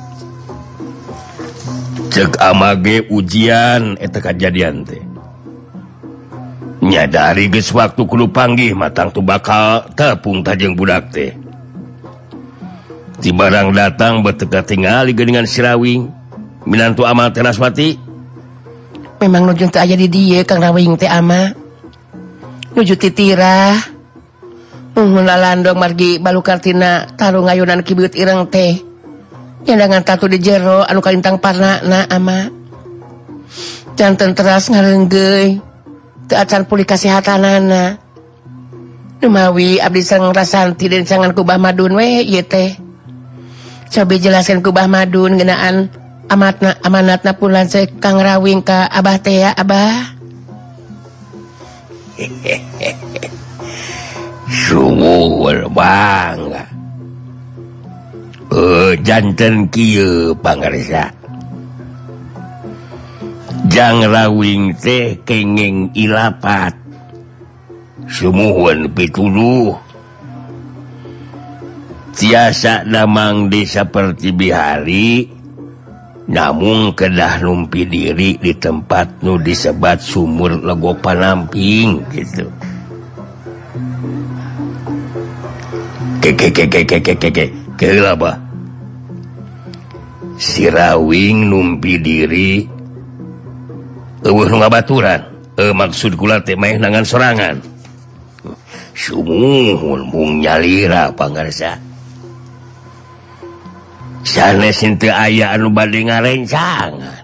Cek 2.11 2.39
amage 2.39 3.07
ujian 3.11 3.99
eta 3.99 4.19
kejadian 4.19 4.83
teh. 4.87 5.03
Nyadari 6.83 7.49
geus 7.49 7.71
waktu 7.71 8.03
kudu 8.03 8.29
panggih 8.29 8.75
matang 8.75 9.09
tu 9.09 9.23
bakal 9.23 9.87
tepung 9.95 10.43
tajeng 10.43 10.75
budak 10.75 11.11
teh. 11.11 11.44
ti 13.25 13.33
barang 13.33 13.73
datang 13.73 14.21
berteka 14.21 14.61
tinggal 14.61 15.09
dengan 15.09 15.49
sirawing 15.49 16.13
Minantu 16.69 17.09
amal 17.09 17.33
teraswati 17.33 17.97
memang 19.17 19.49
nujung 19.49 19.73
aja 19.73 19.97
di 19.97 20.05
dia 20.05 20.45
Kang 20.45 20.61
Rawing 20.61 21.01
teh 21.01 21.09
ama. 21.09 21.49
Nuju 22.77 22.93
titirah 22.99 23.73
mengunalan 24.93 25.65
dong 25.65 25.81
margi 25.81 26.21
balu 26.21 26.45
kartina 26.45 27.09
tarung 27.17 27.49
ayunan 27.49 27.81
kibut 27.81 28.13
ireng 28.13 28.45
teh. 28.53 28.77
Yang 29.65 29.77
dengan 29.81 30.01
tatu 30.05 30.29
di 30.29 30.37
jero 30.37 30.85
anu 30.85 31.01
kalintang 31.01 31.41
parna 31.41 31.81
na 31.81 32.05
ama. 32.05 32.53
Jantan 33.97 34.37
teras 34.37 34.69
ngarenggei 34.69 35.57
teacan 36.29 36.69
pulih 36.69 36.85
kasihatanana 36.85 37.97
Numawi 39.23 39.79
abdi 39.81 40.03
sang 40.03 40.29
rasanti 40.29 40.91
dan 40.91 41.07
sangan 41.07 41.33
kubah 41.33 41.57
madun 41.57 41.97
we 41.97 42.21
teh. 42.45 42.84
coba 43.91 44.13
jelaskan 44.17 44.61
kubah 44.63 44.87
Madun 44.89 45.37
genaan 45.37 45.89
amatna 46.31 46.77
amanatna 46.81 47.37
pulan 47.37 47.69
se 47.69 47.85
Kang 48.01 48.17
Rawing 48.17 48.65
ka 48.65 48.89
Abah 48.89 49.17
teh 49.21 49.45
ya 49.45 49.51
Abah? 49.53 50.15
Sungguh 54.65 55.67
bangga 55.73 56.63
uh, 58.53 58.93
eh, 58.93 58.93
jantan 59.03 59.67
kieu 59.67 60.31
pangarsa 60.39 61.11
Jang 63.65 64.07
Rawing 64.07 64.77
teh 64.77 65.19
kengeng 65.25 65.89
ilapat. 65.97 66.71
Sumuhun 68.05 68.87
pituluh 68.93 69.73
tiasa 72.15 72.87
namang 72.87 73.51
di 73.51 73.67
seperti 73.67 74.31
bihari 74.31 75.27
namun 76.25 76.95
kedah 76.97 77.43
lumpi 77.43 77.85
diri 77.85 78.39
di 78.41 78.55
tempat 78.57 79.21
nu 79.21 79.37
disebat 79.37 80.01
sumur 80.01 80.57
lego 80.57 80.97
panamping 80.97 82.01
gitu. 82.09 82.49
Sirawing 90.35 91.37
numpi 91.47 91.95
diri 92.01 92.65
baturan 94.67 95.21
e, 95.55 95.61
euh 95.61 95.71
maksud 95.71 96.17
gula 96.17 96.41
main 96.57 96.81
nangan 96.81 97.05
serangan 97.05 97.55
sumuhun 98.97 100.09
mung 100.09 100.41
nyalira 100.41 101.13
pangarsa. 101.13 101.94
sanesinte 104.25 105.13
aya 105.13 105.53
anu 105.53 105.69
bad 105.69 105.93
ngarencangan. 105.93 107.23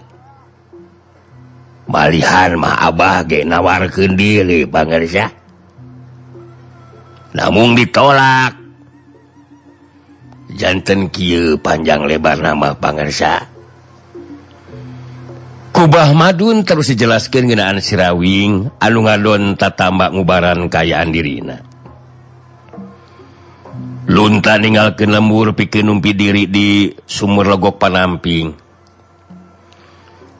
Balihan 1.90 2.56
mah 2.56 2.88
Abah 2.88 3.26
ge 3.26 3.44
nawarkeun 3.44 4.16
diri 4.16 4.64
pangersa 4.64 5.28
namun 7.36 7.76
ditolak. 7.76 8.56
Jantan 10.52 11.08
kieu 11.08 11.56
panjang 11.56 12.04
lebar 12.04 12.36
nama 12.44 12.76
pangersa 12.76 13.48
Kubah 15.72 16.12
Madun 16.12 16.60
terus 16.60 16.92
dijelaskan 16.92 17.48
genaan 17.48 17.80
sirawing 17.80 18.68
anu 18.76 19.08
ngadon 19.08 19.56
tatambak 19.56 20.12
ngubaran 20.12 20.68
kayaan 20.68 21.08
dirina. 21.08 21.71
lunta 24.08 24.58
meninggalkan 24.58 25.10
lembur 25.12 25.54
pikir 25.54 25.86
numpi 25.86 26.16
diri 26.16 26.48
di 26.50 26.90
sumur 27.06 27.46
legok 27.46 27.78
panamping. 27.78 28.54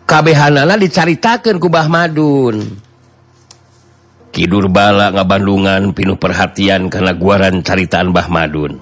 Kabehhanala 0.09 0.75
dicaritakan 0.77 1.57
kubah 1.63 1.87
Madun. 1.87 2.57
Kidur 4.33 4.73
bala 4.73 5.13
nga 5.13 5.25
Bandungan 5.29 5.93
pinuh 5.93 6.17
perhatian 6.17 6.89
karena 6.89 7.13
guaran 7.13 7.61
caritaan 7.61 8.17
Bah 8.17 8.27
Madun. 8.33 8.81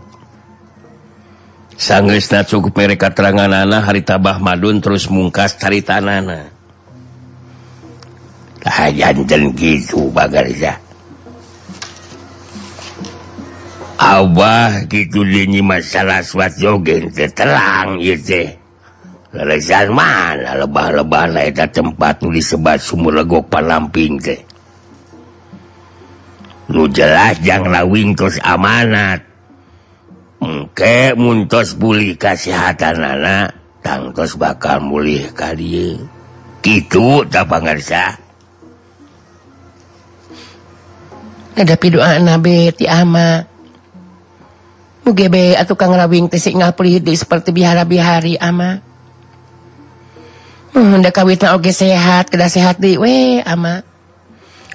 Sangna 1.74 2.44
cukup 2.44 2.76
mereka 2.76 3.10
terangan 3.10 3.50
anak 3.50 3.88
harita 3.88 4.20
Bah 4.20 4.38
Madun 4.38 4.78
terus 4.78 5.10
mungkas 5.10 5.58
caritaan 5.58 6.06
anak 6.06 6.60
gitu 9.56 10.12
bagarza 10.12 10.76
Abah 14.00 14.88
gitu 14.88 15.20
dinyi 15.28 15.60
masalah 15.60 16.24
Swatjogeng 16.24 17.12
terang 17.36 18.00
mana 19.92 20.56
lebah-leban 20.56 21.36
tempat 21.68 22.24
nu 22.24 22.32
disebat 22.32 22.80
sumur 22.80 23.12
legok 23.12 23.52
palamping 23.52 24.16
teh. 24.16 24.40
Nu 26.72 26.88
jelas 26.88 27.44
jang 27.44 27.68
lawing 27.68 28.16
tos 28.16 28.40
amanat. 28.40 29.20
Mungkin 30.40 31.20
muntos 31.20 31.76
pulih 31.76 32.16
kesehatan 32.16 33.04
anak 33.04 33.52
tangtos 33.84 34.32
bakal 34.40 34.80
mulih 34.80 35.28
kali 35.36 36.00
gitu 36.64 37.20
tak 37.28 37.52
pangarsa. 37.52 38.16
Ada 41.52 41.76
doa 41.92 42.16
nabe 42.16 42.72
ti 42.72 42.88
ama. 42.88 43.49
gebe 45.12 45.54
atau 45.58 45.74
Kang 45.74 45.94
Rawing 45.94 46.30
tesik 46.30 46.54
di 46.54 47.14
seperti 47.14 47.50
bihara-bihari 47.50 48.38
ama. 48.40 48.90
Hendak 50.70 51.10
hmm, 51.10 51.18
kawitna 51.18 51.58
oge 51.58 51.74
sehat, 51.74 52.30
kedah 52.30 52.46
sehat 52.46 52.78
di 52.78 52.94
we 52.94 53.42
ama. 53.42 53.82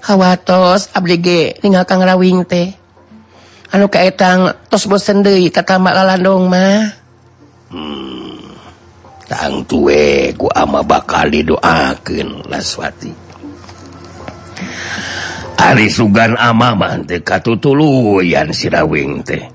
Hawatos 0.04 0.92
abdi 0.92 1.16
ge 1.24 1.42
ninggal 1.64 1.88
Kang 1.88 2.04
Rawing 2.04 2.44
teh. 2.44 2.76
Anu 3.72 3.88
kaetang 3.88 4.68
tos 4.68 4.86
bosen 4.92 5.24
deui 5.24 5.48
tatambak 5.48 5.96
lalandong 5.96 6.52
mah. 6.52 6.84
Hmm. 7.72 8.44
Tang 9.26 9.64
tuwe 9.66 10.36
ku 10.36 10.52
ama 10.52 10.84
bakal 10.86 11.32
didoakeun 11.32 12.46
Laswati. 12.52 13.10
Ari 15.56 15.88
sugan 15.88 16.36
ama 16.36 16.76
mah 16.76 17.00
teh 17.08 17.24
katutuluyan 17.24 18.52
si 18.52 18.68
Rawing 18.68 19.24
teh. 19.24 19.55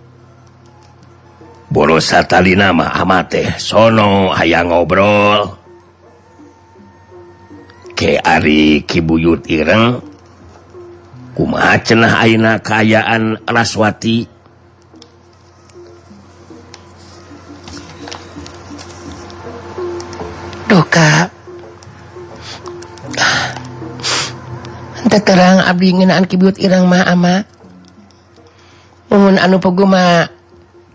boros 1.71 2.11
tali 2.27 2.59
nama 2.59 2.91
ama 2.99 3.23
teh 3.31 3.55
sono 3.57 4.35
aya 4.35 4.67
ngobrol. 4.67 5.57
Ke 7.95 8.19
Ari 8.19 8.83
Kibuyut 8.83 9.47
Ireng. 9.47 10.03
Kuma 11.31 11.79
cenah 11.79 12.21
aina 12.21 12.59
kaayaan 12.59 13.47
Raswati? 13.47 14.27
Doka 20.67 21.31
terang 25.21 25.63
Abdi 25.63 25.95
ngenaan 25.95 26.27
Kibuyut 26.27 26.59
Ireng 26.59 26.89
mah 26.91 27.07
ama. 27.07 27.47
Mun 29.11 29.39
anu 29.39 29.63
pogoma 29.63 30.27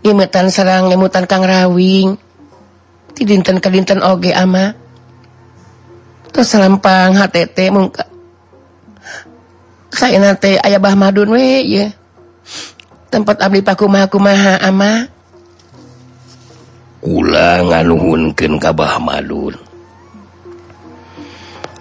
imetan 0.06 0.46
Serang 0.54 0.86
lemutan 0.86 1.26
Kang 1.26 1.42
Rawing. 1.42 2.14
Di 3.16 3.24
dinten 3.24 3.58
ke 3.58 3.68
dinten 3.72 4.04
oge 4.04 4.30
ama 4.36 4.76
terus 6.36 6.52
selempang 6.52 7.16
HTT 7.16 7.72
mungka 7.72 8.04
saya 9.88 10.20
nanti 10.20 10.60
ayah 10.60 10.76
bah 10.76 10.92
madun 10.92 11.32
we 11.32 11.64
ya 11.64 11.88
tempat 13.08 13.40
abdi 13.40 13.64
paku 13.64 13.88
maha 13.88 14.06
kumaha 14.12 14.54
ama. 14.60 15.08
Ulang 17.00 17.72
nganuhunkeun 17.72 18.60
ka 18.60 18.76
bah 18.76 19.00
madun. 19.00 19.56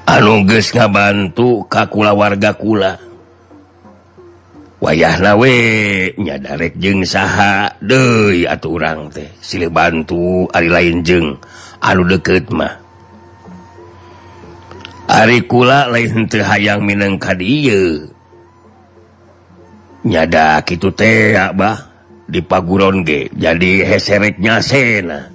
Anu 0.07 0.47
geus 0.47 0.71
ngabantu 0.71 1.67
ka 1.67 1.91
kula 1.91 2.15
warga 2.15 2.55
kula. 2.55 2.95
wayahna 4.84 5.36
wenya 5.39 6.36
darek 6.39 6.76
jeng 6.80 7.03
saha. 7.07 7.71
De 7.80 8.43
atau 8.47 8.76
urang 8.76 9.11
teh. 9.11 9.30
Silih 9.39 9.71
bantu 9.71 10.47
Ari 10.51 10.69
lain 10.71 11.03
jeng. 11.03 11.36
Anu 11.84 12.03
deket 12.07 12.49
mah. 12.51 12.82
Ari 15.05 15.45
kula 15.45 15.91
lain 15.93 16.26
teh 16.26 16.41
hayang 16.41 16.82
Minang 16.82 17.21
ka 17.21 17.38
nyada 20.05 20.61
gitu 20.61 20.93
teh 20.93 21.34
bah 21.57 21.82
di 22.30 22.41
paguron 22.41 23.01
ge. 23.01 23.30
Jadi 23.34 23.82
hesereknya 23.82 24.61
sena. 24.61 25.34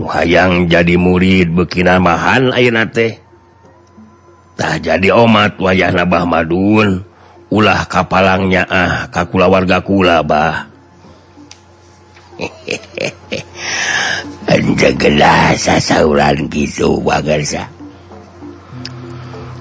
Hayang 0.00 0.70
jadi 0.70 0.94
murid 0.96 1.50
bekinamahan 1.52 2.54
ayeuna 2.54 2.86
teh. 2.88 3.18
Tah 4.54 4.78
jadi 4.78 5.10
omat 5.12 5.58
wayah 5.58 5.90
nabah 5.90 6.24
madun. 6.24 7.09
ulah 7.50 7.82
kapalangnya 7.90 8.62
ah 8.70 9.06
kakula 9.10 9.50
warga 9.50 9.82
kula 9.82 10.22
bah. 10.22 10.66
Sasaran 15.60 16.48
gitu 16.50 16.98
bagarsa 17.04 17.68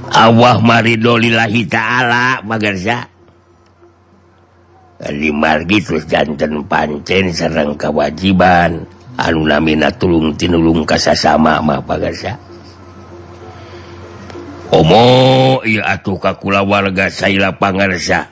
Allah 0.10 0.58
maridholillahi 0.58 1.62
ta'ala 1.70 2.42
bagarsa 2.42 3.06
lima 5.14 5.62
gitu 5.70 6.02
jantan 6.10 6.64
pancen 6.66 7.30
serang 7.30 7.78
kewajiban. 7.78 8.84
Anunamina 9.20 9.92
tulung 10.00 10.32
tinulung 10.40 10.88
kasasama 10.88 11.60
mah 11.60 11.84
bagarsa 11.84 12.40
Omo 14.70 15.66
atuh 15.66 16.22
kakula 16.22 16.62
warga 16.62 17.10
Saila 17.10 17.58
Pangarsa. 17.58 18.30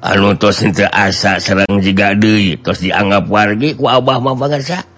Anu 0.00 0.36
tos 0.38 0.62
henteu 0.62 0.88
asa 0.92 1.36
Serang 1.42 1.82
jiga 1.82 2.14
deui 2.16 2.56
tos 2.60 2.80
dianggap 2.80 3.28
wargi 3.28 3.76
ku 3.76 3.88
Abah 3.88 4.20
Pangarsa. 4.20 4.80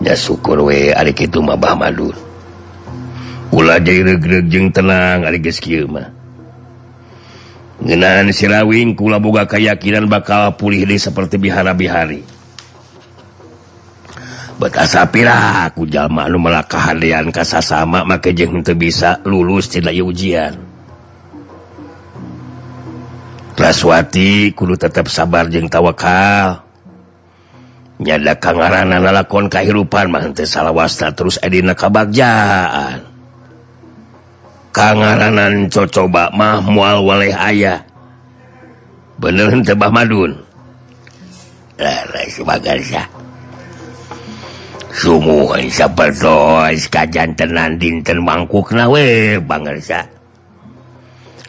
Ya 0.00 0.16
syukur 0.16 0.64
we 0.64 0.96
ari 0.96 1.12
kitu 1.12 1.44
mah 1.44 1.60
Bah 1.60 1.76
Madun 1.76 2.16
Ula 3.52 3.76
jadi 3.76 4.16
regreg 4.16 4.48
jeung 4.48 4.72
tenang 4.72 5.28
ari 5.28 5.42
geus 5.42 5.60
kieu 5.60 5.84
mah. 5.84 6.08
Ngeunaan 7.84 8.32
sirawing 8.32 8.96
kula 8.96 9.20
boga 9.20 9.44
keyakinan 9.44 10.08
bakal 10.08 10.56
pulih 10.56 10.88
deui 10.88 10.96
seperti 10.96 11.36
bihara-bihari. 11.36 12.29
betapirah 14.60 15.72
aku 15.72 15.88
jalma 15.88 16.28
lu 16.28 16.36
melakahan 16.36 17.00
kasa 17.32 17.64
sama 17.64 18.04
make 18.04 18.36
jeng 18.36 18.60
untuk 18.60 18.76
bisa 18.76 19.16
lulus 19.24 19.72
tidak 19.72 19.96
ujian. 19.96 20.52
Raswati 23.56 24.52
kudu 24.52 24.76
tetap 24.76 25.08
sabar 25.08 25.48
jeng 25.48 25.68
tawakal. 25.68 26.60
Nyada 28.00 28.36
kangaran 28.36 28.92
lakon 29.00 29.48
kehidupan 29.48 30.08
mah 30.08 30.24
teh 30.32 30.48
salawasna 30.48 31.12
terus 31.12 31.36
edina 31.44 31.76
kabagjaan 31.76 33.10
kangaranan 34.70 35.66
cocoba 35.68 36.30
mah 36.32 36.62
mual 36.62 37.02
waleh 37.04 37.34
ayah. 37.34 37.82
Bener 39.20 39.52
tebah 39.60 39.92
madun? 39.92 40.32
Lah 41.76 42.00
sebagai 42.32 42.80
summuperdos 44.94 46.80
kajan 46.90 47.30
tenan 47.38 47.78
dinten 47.78 48.22
mangkuk 48.22 48.74
nawe 48.74 49.38
bangsa 49.42 50.06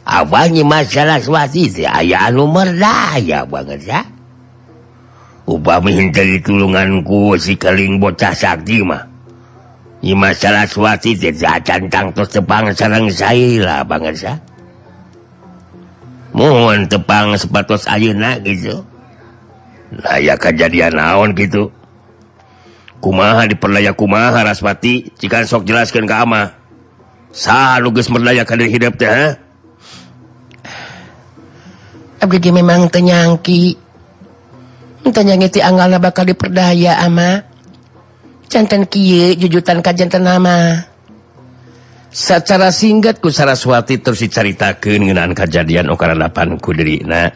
Abnyi 0.02 0.66
masalah 0.66 1.22
swati 1.22 1.86
ayaan 1.86 2.36
merdaya 2.50 3.46
bangsa 3.46 4.02
Ubah 5.46 5.82
minta 5.82 6.22
ditulunganku 6.22 7.34
si 7.36 7.58
keling 7.58 7.98
bocah 7.98 8.32
Sakti 8.32 8.86
mah. 8.86 9.04
Nyi 10.02 10.14
masalah 10.14 10.70
swati 10.70 11.18
cantangtos 11.66 12.30
tepang 12.34 12.74
sarang 12.74 13.10
saya 13.10 13.82
bangsa 13.86 14.38
mohon 16.32 16.88
tepang 16.88 17.36
sepatos 17.36 17.86
ayeuna 17.86 18.40
gitu. 18.42 18.82
Layak 19.92 20.40
kejadian 20.40 20.96
naon 20.96 21.36
gitu. 21.36 21.68
kumaha 23.02 23.50
diperlaya 23.50 23.98
kumaha 23.98 24.46
raspati? 24.46 25.10
Jika 25.18 25.44
sok 25.44 25.66
jelaskan 25.66 26.06
ke 26.06 26.16
ama. 26.16 26.54
Sah 27.34 27.82
lugas 27.82 28.08
merdayakan 28.08 28.60
kadir 28.60 28.70
hidup 28.70 28.94
teh 29.00 29.36
abdi 32.22 32.54
memang 32.54 32.86
tenyangki 32.88 33.76
tenyangki 35.02 35.58
ti 35.58 35.60
anggalna 35.60 35.98
bakal 35.98 36.30
diperdaya 36.30 37.02
ama. 37.02 37.42
Jantan 38.52 38.86
kie 38.86 39.34
jujutan 39.40 39.82
kajantan 39.82 40.28
ama. 40.30 40.86
Secara 42.12 42.70
singkat 42.70 43.24
ku 43.24 43.32
saraswati 43.32 44.04
terus 44.04 44.20
diceritakan 44.22 45.08
ngenaan 45.08 45.32
kejadian 45.32 45.88
okaradapan 45.88 46.60
ku 46.60 46.76
diri 46.76 47.00
nah 47.08 47.32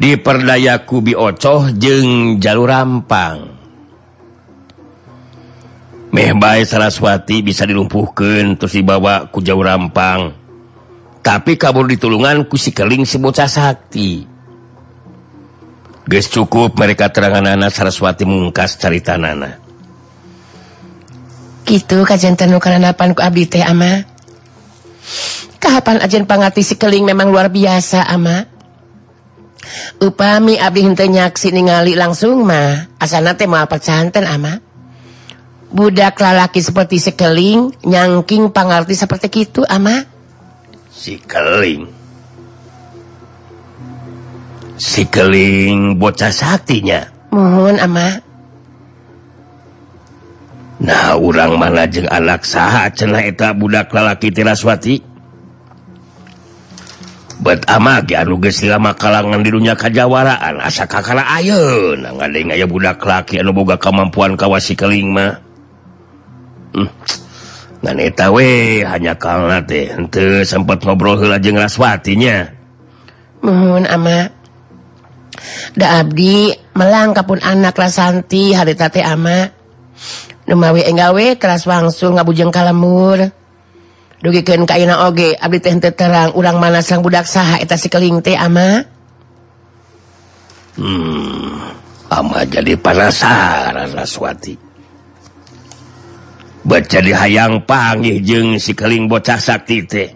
diperdaya 0.00 0.82
ku 0.88 1.04
biocoh 1.04 1.70
jeng 1.76 2.40
jalur 2.40 2.72
rampang. 2.72 3.53
mehbai 6.14 6.62
Saraswati 6.62 7.42
bisa 7.42 7.66
dilumpuhkan 7.66 8.54
terus 8.54 8.78
dibawa 8.78 9.26
ku 9.34 9.42
jauh 9.42 9.58
rampang. 9.58 10.30
Tapi 11.24 11.58
kabur 11.58 11.90
ditulungan 11.90 12.46
ku 12.46 12.54
si 12.54 12.70
keling 12.70 13.02
si 13.02 13.18
bocah 13.18 13.50
sakti. 13.50 14.22
Guys 16.06 16.30
cukup 16.30 16.78
mereka 16.78 17.10
terangan 17.10 17.58
anak 17.58 17.74
Saraswati 17.74 18.22
mungkas 18.22 18.78
carita 18.78 19.18
nana. 19.18 19.58
Gitu 21.66 22.06
kajian 22.06 22.38
tenu 22.38 22.62
ku 22.62 22.68
abdi 23.18 23.50
teh 23.50 23.64
ama. 23.66 24.06
Kapan 25.58 25.98
ajen 26.04 26.28
pangati 26.28 26.60
si 26.60 26.76
keling 26.78 27.08
memang 27.08 27.32
luar 27.32 27.50
biasa 27.50 28.06
ama. 28.06 28.46
Upami 29.96 30.60
abdi 30.60 30.84
henteu 30.84 31.08
nyaksi 31.08 31.56
ningali 31.56 31.96
langsung 31.96 32.44
mah 32.44 33.00
asana 33.00 33.32
teh 33.32 33.48
moal 33.48 33.64
pecanten 33.64 34.28
ama? 34.28 34.63
budak 35.74 36.14
lalaki 36.22 36.62
seperti 36.62 37.02
sekeling 37.02 37.74
nyangking 37.82 38.54
pangarti 38.54 38.94
seperti 38.94 39.50
itu 39.50 39.66
ama? 39.66 40.06
Sikeling 40.94 42.04
sikeling 44.78 45.98
bocah 45.98 46.30
saktinya 46.30 47.06
mohon 47.34 47.78
ama. 47.78 48.22
Nah 50.84 51.16
orang 51.16 51.56
mana 51.56 51.86
jeng 51.86 52.10
anak 52.10 52.42
sah 52.42 52.90
cenah 52.90 53.22
eta 53.24 53.54
budak 53.54 53.90
lalaki 53.94 54.30
tiraswati. 54.30 55.02
Bet 57.42 57.66
ama 57.66 58.00
ge 58.02 58.14
anu 58.14 58.38
geus 58.38 58.62
lama 58.62 58.94
kalangan 58.94 59.42
di 59.42 59.50
dunya 59.50 59.74
kajawaraan 59.74 60.62
asa 60.62 60.86
kakala 60.86 61.26
ayeuna 61.34 62.14
ngadeng 62.14 62.54
aya 62.54 62.64
budak 62.64 63.02
laki 63.02 63.42
anu 63.42 63.50
boga 63.50 63.74
kamampuan 63.78 64.38
kawasi 64.38 64.78
keling 64.78 65.10
mah. 65.10 65.42
Mm. 66.74 68.12
tawe 68.14 68.50
hanya 68.90 69.12
karena 69.14 69.62
henteu 69.62 70.42
sempat 70.42 70.82
ngobrol 70.82 71.20
lajeng 71.22 71.60
raswatinya. 71.60 72.50
Mohon 73.44 73.84
ama. 73.86 74.18
Da 75.76 76.00
Abdi 76.00 76.50
melangkapun 76.74 77.44
anak 77.44 77.76
rasanti 77.76 78.56
haritate 78.56 79.04
ama. 79.04 79.52
Numawi 80.48 80.84
enggawe 80.84 81.38
keras 81.40 81.64
wangsul 81.64 82.16
ngabujeng 82.16 82.52
kalamur 82.52 83.32
ka 84.24 84.74
ayeuna 84.80 85.04
oge 85.04 85.36
Abdi 85.36 85.60
teh 85.60 85.68
henteu 85.68 85.92
terang 85.92 86.32
urang 86.32 86.56
mana 86.56 86.80
sang 86.80 87.04
budak 87.04 87.28
saha 87.28 87.60
eta 87.60 87.76
si 87.76 87.92
keling 87.92 88.24
teh 88.24 88.32
ama. 88.32 88.80
Hmm 90.80 91.74
ama 92.14 92.46
jadi 92.46 92.78
penasaran 92.78 93.90
raswati. 93.92 94.54
baca 96.64 96.98
di 97.04 97.12
hayang 97.12 97.60
panggih 97.68 98.24
jeng 98.24 98.56
sikeling 98.56 99.06
bocah 99.06 99.36
sakti 99.36 99.84
teh. 99.84 100.10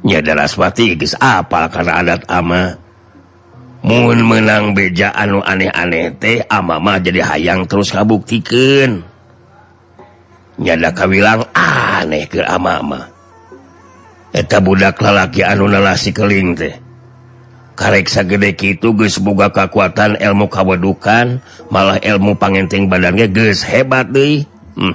Nyadaraswati 0.00 0.96
geus 0.96 1.12
apal 1.20 1.68
karena 1.68 2.00
adat 2.00 2.22
ama. 2.30 2.78
Mun 3.80 4.24
menang 4.24 4.72
beja 4.76 5.12
anu 5.12 5.40
aneh-aneh 5.44 6.16
teh 6.16 6.40
ama 6.48 6.80
mah 6.80 7.00
jadi 7.00 7.24
hayang 7.24 7.64
terus 7.64 7.92
kabuktikeun 7.92 9.00
nyada 10.60 10.92
kawilang 10.92 11.44
aneh 11.56 12.24
ke 12.28 12.44
ama 12.44 12.80
mah. 12.80 13.04
Eta 14.30 14.62
budak 14.62 15.00
lalaki 15.02 15.42
anu 15.42 15.66
nalah 15.66 15.98
sikeling 15.98 16.54
teh. 16.54 16.74
Kareksa 17.74 18.28
gede 18.28 18.52
kitu 18.52 18.92
geus 18.92 19.16
boga 19.16 19.48
kekuatan 19.48 20.20
ilmu 20.20 20.52
kawedukan 20.52 21.40
malah 21.72 21.96
ilmu 21.96 22.36
pangenteng 22.36 22.92
badannya 22.92 23.32
geus 23.32 23.64
hebat 23.64 24.12
deui. 24.12 24.49
hmm. 24.76 24.94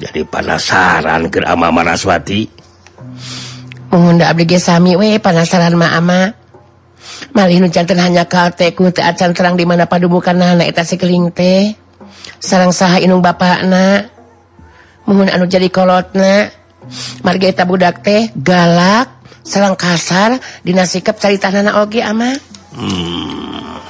jadi 0.00 0.20
penasaran 0.28 1.30
ke 1.32 1.40
ama 1.44 1.68
Maraswati 1.70 2.58
mengunda 3.88 4.28
oh, 4.28 4.32
abdi 4.32 4.56
sami 4.60 4.94
we 4.96 5.16
penasaran 5.16 5.74
ma 5.76 5.96
ama. 5.96 6.32
Malih 7.32 7.58
nu 7.64 7.68
jantan 7.72 7.98
hanya 7.98 8.28
kalteku 8.28 8.92
teu 8.92 9.02
acan 9.04 9.32
terang 9.32 9.56
di 9.56 9.64
mana 9.64 9.88
padubukanna 9.88 10.60
eta 10.60 10.84
sikeling 10.84 11.32
teh. 11.32 11.72
Sarang 12.38 12.70
saha 12.70 13.00
inung 13.00 13.24
bapakna. 13.24 14.06
Muhun 15.08 15.32
anu 15.32 15.48
jadi 15.48 15.72
kolotna. 15.72 16.52
Marga 17.24 17.48
eta 17.48 17.64
budak 17.64 18.04
teh 18.04 18.28
galak 18.36 19.08
sarang 19.42 19.74
kasar 19.74 20.36
dina 20.60 20.84
sikap 20.84 21.16
caritana 21.16 21.80
oge 21.80 22.04
ama. 22.04 22.36
Hmm. 22.68 23.80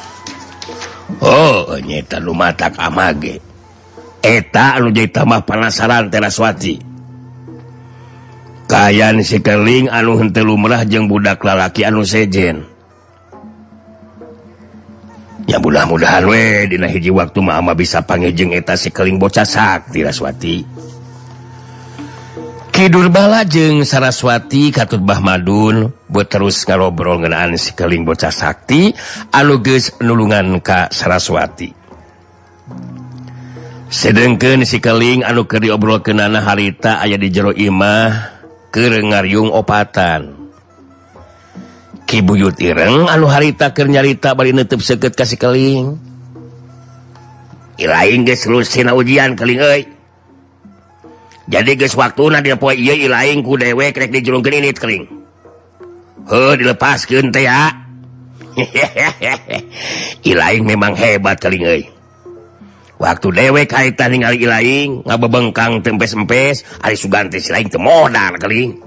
oh 1.19 1.75
nyeta 1.83 2.23
lumatak 2.23 2.79
amage 2.79 3.43
eta 4.23 4.79
anu 4.79 4.93
tamah 4.93 5.43
panasaran 5.43 6.11
teraswati. 6.11 6.81
Kayan 8.69 9.25
sikeling 9.25 9.89
anu 9.89 10.21
hente 10.21 10.45
lumrah 10.45 10.85
jeung 10.85 11.09
budak 11.09 11.41
lalaki 11.41 11.89
anu 11.89 12.05
sejen. 12.05 12.79
Ya 15.49 15.57
mudah-mudahan 15.57 16.29
we 16.29 16.69
dina 16.69 16.85
hiji 16.93 17.09
waktu 17.09 17.41
mama 17.41 17.73
bisa 17.73 18.05
pangejeng 18.05 18.53
eta 18.53 18.77
si 18.77 18.93
keling 18.93 19.17
bocah 19.17 19.49
sakti 19.49 20.05
raswati 20.05 20.61
Kidul 22.69 23.09
bala 23.09 23.49
jeung 23.49 23.81
Saraswati 23.81 24.69
Katut 24.69 25.01
Bah 25.01 25.25
Madun 25.25 25.89
buat 26.05 26.29
terus 26.29 26.69
ngarobrol 26.69 27.25
ngenaan 27.25 27.57
sikeling 27.57 28.05
bocah 28.05 28.29
sakti 28.29 28.93
anu 29.33 29.65
geus 29.65 29.97
nulungan 30.05 30.61
ka 30.61 30.93
Saraswati. 30.93 31.78
sedengken 33.89 34.69
si 34.69 34.79
keling 34.79 35.25
anu 35.25 35.49
ke 35.49 35.61
diobrolkeunana 35.61 36.45
harita 36.45 37.01
aya 37.01 37.17
di 37.17 37.33
jero 37.33 37.53
Imah 37.53 38.41
kerengaryung 38.73 39.49
opatan. 39.53 40.37
Kibuyut 42.09 42.57
Ireng 42.61 43.05
anu 43.09 43.29
harita 43.29 43.77
kernyarita 43.77 44.33
bari 44.33 44.57
nutup 44.57 44.81
seket 44.81 45.13
ka 45.13 45.29
sikeling 45.29 46.09
ilain 47.79 48.27
geus 48.27 48.45
lusin 48.51 48.91
ujian 48.91 49.39
keling 49.39 49.61
euy. 49.63 49.83
Jadi 51.49 51.81
geus 51.81 51.97
waktuna 51.97 52.45
dina 52.45 52.61
poe 52.61 52.77
ieu 52.77 52.93
ilain 52.93 53.41
ku 53.41 53.57
dewek 53.57 53.97
rek 53.97 54.13
dijulungkeun 54.13 54.61
ini 54.61 54.73
keling. 54.77 55.05
Heuh 56.29 56.53
dilepaskeun 56.61 57.33
teh 57.33 57.49
ya 57.49 57.73
ilain 60.31 60.63
memang 60.67 60.93
hebat 60.93 61.41
keling 61.41 61.65
euy. 61.65 61.98
waktu 62.99 63.29
dewek 63.31 63.71
kaitan 63.71 64.19
lain 64.21 65.07
ngabebengkang 65.07 65.81
tempes-empes 65.81 66.67
Ari 66.83 66.97
Suganti 66.99 67.39
lain 67.49 67.71
temodal 67.71 68.35
keling 68.37 68.83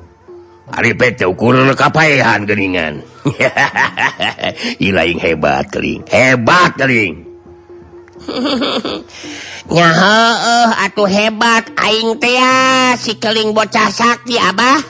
Ari 0.71 0.95
PT 0.95 1.27
ukur 1.27 1.55
kapaihan 1.75 2.47
geningan 2.47 3.03
Ilaing 4.87 5.19
hebat 5.19 5.67
keling 5.71 6.03
hebat 6.07 6.71
keling 6.75 7.31
nyaho 9.71 10.19
uh, 10.35 10.35
eh, 10.35 10.85
atuh 10.85 11.09
hebat 11.09 11.63
aing 11.79 12.19
teh 12.19 12.37
si 12.99 13.15
keling 13.17 13.55
bocah 13.55 13.89
sakti 13.89 14.35
Abah. 14.35 14.83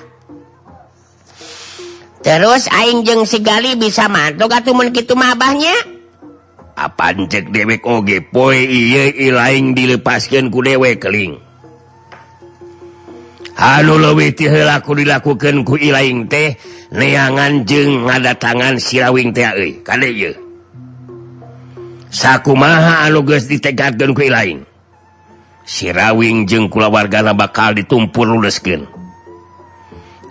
Terus 2.22 2.70
aing 2.70 3.02
jeung 3.02 3.26
sigali 3.26 3.74
bisa 3.78 4.06
mantuk 4.06 4.54
atuh 4.54 4.74
mun 4.78 4.94
kitu 4.94 5.18
mah 5.18 5.34
Abahnya? 5.34 6.01
Apaan 6.76 7.28
cek 7.28 7.52
dewek? 7.52 7.84
Oh, 7.84 8.00
Oge 8.02 8.24
poe 8.24 8.58
lain 9.32 9.76
dilepaskan 9.76 10.50
ku 10.50 10.64
dewek 10.64 11.04
keling. 11.04 11.52
Halo 13.62 14.02
lewiti 14.02 14.50
dilakukan 14.50 15.62
ku 15.62 15.78
ilaing 15.78 16.26
teh 16.26 16.58
neangan 16.98 17.62
jeng 17.62 18.10
ngada 18.10 18.34
tangan 18.34 18.82
sirawing 18.82 19.30
teh 19.38 19.46
kade 19.86 20.10
anuges 20.10 20.36
Sakumaha 22.10 23.06
anu 23.06 23.22
geus 23.22 23.46
ku 24.18 24.22
ilaing 24.26 24.66
Sirawing 25.62 26.50
jeung 26.50 26.74
kulawargana 26.74 27.38
bakal 27.38 27.78
ditumpur 27.78 28.26
lulesken 28.26 28.90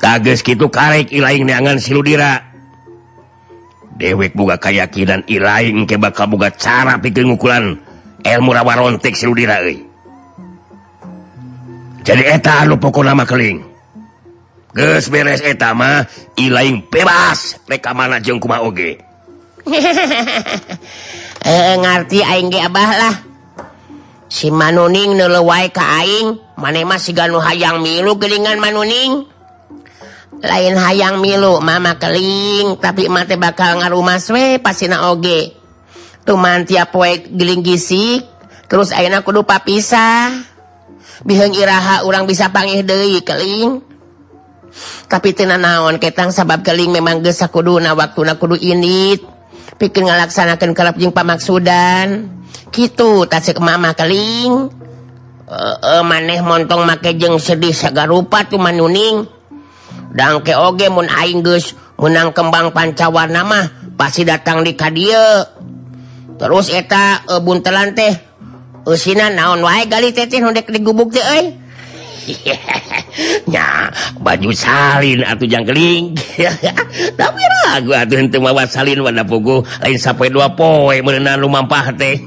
Kages 0.03 0.43
kitu 0.43 0.66
karek 0.66 1.12
ilaing 1.14 1.47
neangan 1.47 1.78
siludira. 1.78 2.49
dewek 4.01 4.32
buka 4.32 4.57
kayakakinan 4.57 5.28
ilaing 5.28 5.84
ke 5.84 6.01
bakal 6.01 6.32
buka 6.32 6.48
cara 6.57 6.96
pikingukulan 6.96 7.76
ilmu 8.24 8.51
rawarontik 8.57 9.12
Sudira 9.12 9.61
jadi 12.01 12.40
eta 12.40 12.64
lu 12.64 12.80
pokok 12.80 13.05
nama 13.05 13.28
keling 13.28 13.70
ge 14.72 15.03
beres 15.11 15.44
etama 15.44 16.07
Ilaing 16.38 16.88
bebas 16.88 17.61
mereka 17.68 17.92
mana 17.92 18.22
jengkuma 18.22 18.64
Oge. 18.64 18.96
Eh, 21.40 21.72
Ngerti 21.80 22.20
Abahlah 22.61 23.16
si 24.28 24.53
manuning 24.53 25.16
nelewa 25.16 25.64
Kaing 25.72 26.36
manema 26.61 27.01
si 27.01 27.16
Ganu 27.16 27.40
hayang 27.40 27.80
milu 27.80 28.20
gelingan 28.20 28.61
manuning. 28.61 29.24
lain 30.39 30.78
hayang 30.78 31.18
milu 31.18 31.59
mama 31.59 31.99
keling 31.99 32.78
tapi 32.78 33.11
mate 33.11 33.35
bakal 33.35 33.83
ngarumaswe 33.83 34.62
pasina 34.62 35.11
oge. 35.11 35.59
Cuman 36.22 36.62
tiap 36.62 36.95
poe 36.95 37.26
giling 37.26 37.66
gisik 37.66 38.22
terus 38.70 38.95
aak 38.95 39.26
kudu 39.26 39.43
papisah. 39.43 40.47
Biheung 41.20 41.53
Iraha 41.53 42.07
orang 42.09 42.24
bisa 42.24 42.49
pangih 42.49 42.87
Dewi 42.87 43.20
keling. 43.20 43.83
Tapi 45.11 45.35
tina 45.35 45.59
naon 45.59 45.99
ketang 45.99 46.33
sabab 46.33 46.62
keling 46.64 46.95
memang 46.95 47.20
gesa 47.20 47.51
kuduna 47.51 47.93
waktu 47.93 48.24
na 48.24 48.39
kudu 48.39 48.57
ini 48.57 49.18
pikir 49.76 50.07
ngalaksanakan 50.07 50.72
kerap 50.72 50.97
jeng 50.97 51.12
pamaksudan. 51.12 52.31
Gitu 52.70 53.26
tasik 53.26 53.61
mama 53.61 53.93
keling. 53.93 54.70
Uh, 55.51 55.76
uh, 55.83 56.03
maneh 56.07 56.39
montong 56.41 56.87
make 56.87 57.18
jeng 57.18 57.37
sedih 57.43 57.74
sagarupa 57.74 58.47
rupa 58.47 58.70
nuning. 58.70 59.39
dan 60.11 60.43
mun 60.91 61.07
aing 61.07 61.43
geus 61.47 61.75
menang 62.01 62.33
kembang 62.33 62.73
pancawarna 62.73 63.45
mah 63.45 63.67
pasti 63.95 64.25
datang 64.25 64.65
di 64.65 64.73
Kadie. 64.73 65.61
Terus 66.41 66.73
eta 66.73 67.21
e, 67.29 67.37
buntelan 67.45 67.93
teh 67.93 68.09
eh, 68.09 68.17
eusina 68.89 69.29
naon 69.29 69.61
wae 69.61 69.85
gali 69.85 70.09
teteh 70.09 70.41
hundek 70.41 70.73
digubuk 70.73 71.13
teh 71.13 71.21
euy. 71.21 71.47
Nya 73.53 73.93
baju 74.21 74.51
salin 74.57 75.21
atau 75.21 75.45
jangkeling. 75.45 76.17
Tapi 77.21 77.41
ragu 77.69 77.93
atuh 77.93 78.17
henteu 78.17 78.41
mawa 78.41 78.65
salin 78.65 79.05
wadah 79.05 79.27
pugu 79.29 79.61
lain 79.85 80.01
sampai 80.01 80.33
dua 80.33 80.49
poe 80.57 80.97
meunang 81.05 81.45
lumampah 81.45 81.93
teh. 81.93 82.25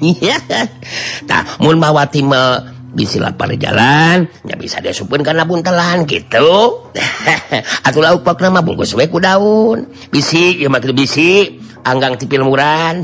Tah 1.30 1.58
mun 1.58 1.82
mawa 1.82 2.06
timah 2.06 2.73
bisi 2.94 3.18
lapar 3.18 3.50
jalan 3.58 4.30
ya 4.46 4.56
bisa 4.56 4.78
diasupun 4.80 5.26
karena 5.26 5.44
buntelan 5.44 6.06
gitu. 6.06 6.88
Atau 7.88 8.00
lauk 8.00 8.22
pak 8.22 8.40
nama 8.40 8.62
bungkus 8.62 8.94
weku 8.94 9.18
daun. 9.18 9.90
Bisi 10.14 10.62
ya 10.62 10.70
makin 10.70 10.94
bisi 10.94 11.60
anggang 11.84 12.16
tipil 12.16 12.48
muran 12.48 13.04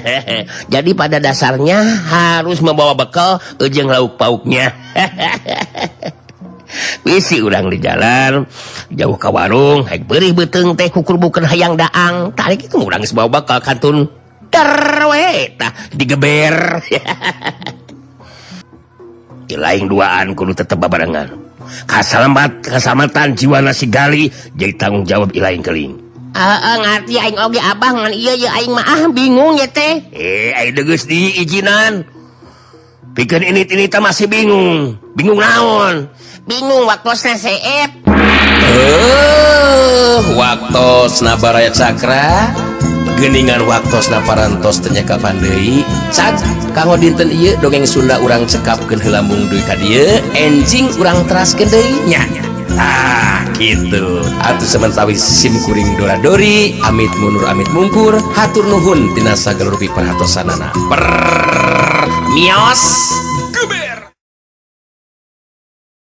jadi 0.72 0.90
pada 0.92 1.16
dasarnya 1.16 1.80
harus 2.12 2.60
membawa 2.60 2.92
bekal 2.92 3.40
ujung 3.56 3.88
lauk 3.88 4.20
pauknya. 4.20 4.74
Bisi 7.04 7.36
urang 7.44 7.68
di 7.68 7.76
jalan 7.76 8.48
jauh 8.88 9.16
ke 9.20 9.28
warung 9.28 9.84
hek 9.84 10.08
beri 10.08 10.32
beteng 10.32 10.72
teh 10.72 10.88
kukur 10.88 11.20
bukan 11.20 11.44
hayang 11.44 11.76
daang. 11.76 12.32
Tarik 12.32 12.64
itu 12.64 12.80
urang 12.80 13.04
sebawa 13.04 13.28
bakal 13.40 13.60
kantun. 13.60 14.08
Terwetah 14.48 15.92
digeber. 15.92 16.80
lain 19.56 19.88
duaan 19.88 20.36
kudu 20.36 20.56
tetep 20.56 20.80
babarengan. 20.80 21.32
Kasalamat 21.86 22.64
kasamatan 22.64 23.38
jiwa 23.38 23.62
nasi 23.62 23.86
gali 23.86 24.28
jadi 24.58 24.74
tanggung 24.76 25.06
jawab 25.06 25.30
ilain 25.32 25.62
keling 25.62 26.02
Uh, 26.32 26.80
ngerti 26.80 27.20
aing 27.20 27.36
oge 27.36 27.60
abah 27.60 27.92
ngan 27.92 28.16
iya 28.16 28.32
ya 28.32 28.56
aing 28.56 28.72
mah 28.72 28.88
ah 28.88 29.04
bingung 29.12 29.60
ya 29.60 29.68
teh. 29.68 30.00
Eh 30.16 30.48
aing 30.56 30.72
deges 30.72 31.04
di 31.04 31.28
izinan 31.44 32.08
pikir 33.12 33.44
ini 33.44 33.68
ini 33.68 33.84
masih 33.92 34.32
bingung. 34.32 34.96
Bingung 35.12 35.36
naon? 35.36 36.08
Bingung 36.48 36.88
waktu 36.88 37.36
seep. 37.36 38.08
Uh, 38.08 40.24
waktu 40.32 40.88
nabaraya 41.20 41.68
Cakra. 41.68 42.71
geningan 43.22 43.62
waktu 43.70 44.02
naparantos 44.10 44.82
tenyaka 44.82 45.14
pandai 45.14 45.86
saat 46.10 46.42
kamu 46.74 46.98
dinten 46.98 47.30
iya 47.30 47.54
dongeng 47.62 47.86
Sunda 47.86 48.18
urang 48.18 48.50
cekapken 48.50 48.98
helambung 48.98 49.46
duit 49.46 49.62
tadi 49.62 50.18
enjing 50.34 50.90
urang 50.98 51.22
teras 51.30 51.54
kedainya 51.54 52.26
ah 52.74 53.46
gitu. 53.62 54.26
Atau 54.42 54.66
sementawi 54.66 55.14
simkuring 55.14 55.94
doradori 55.94 56.82
amit 56.82 57.14
mundur 57.22 57.46
amit 57.46 57.70
mungkur 57.70 58.18
hatur 58.34 58.66
nuhun 58.66 59.14
tinasa 59.14 59.54
gelurupi 59.54 59.86
perhatosanana 59.86 60.74
per 60.90 61.02
mios! 62.34 62.82
Kube. 63.54 63.91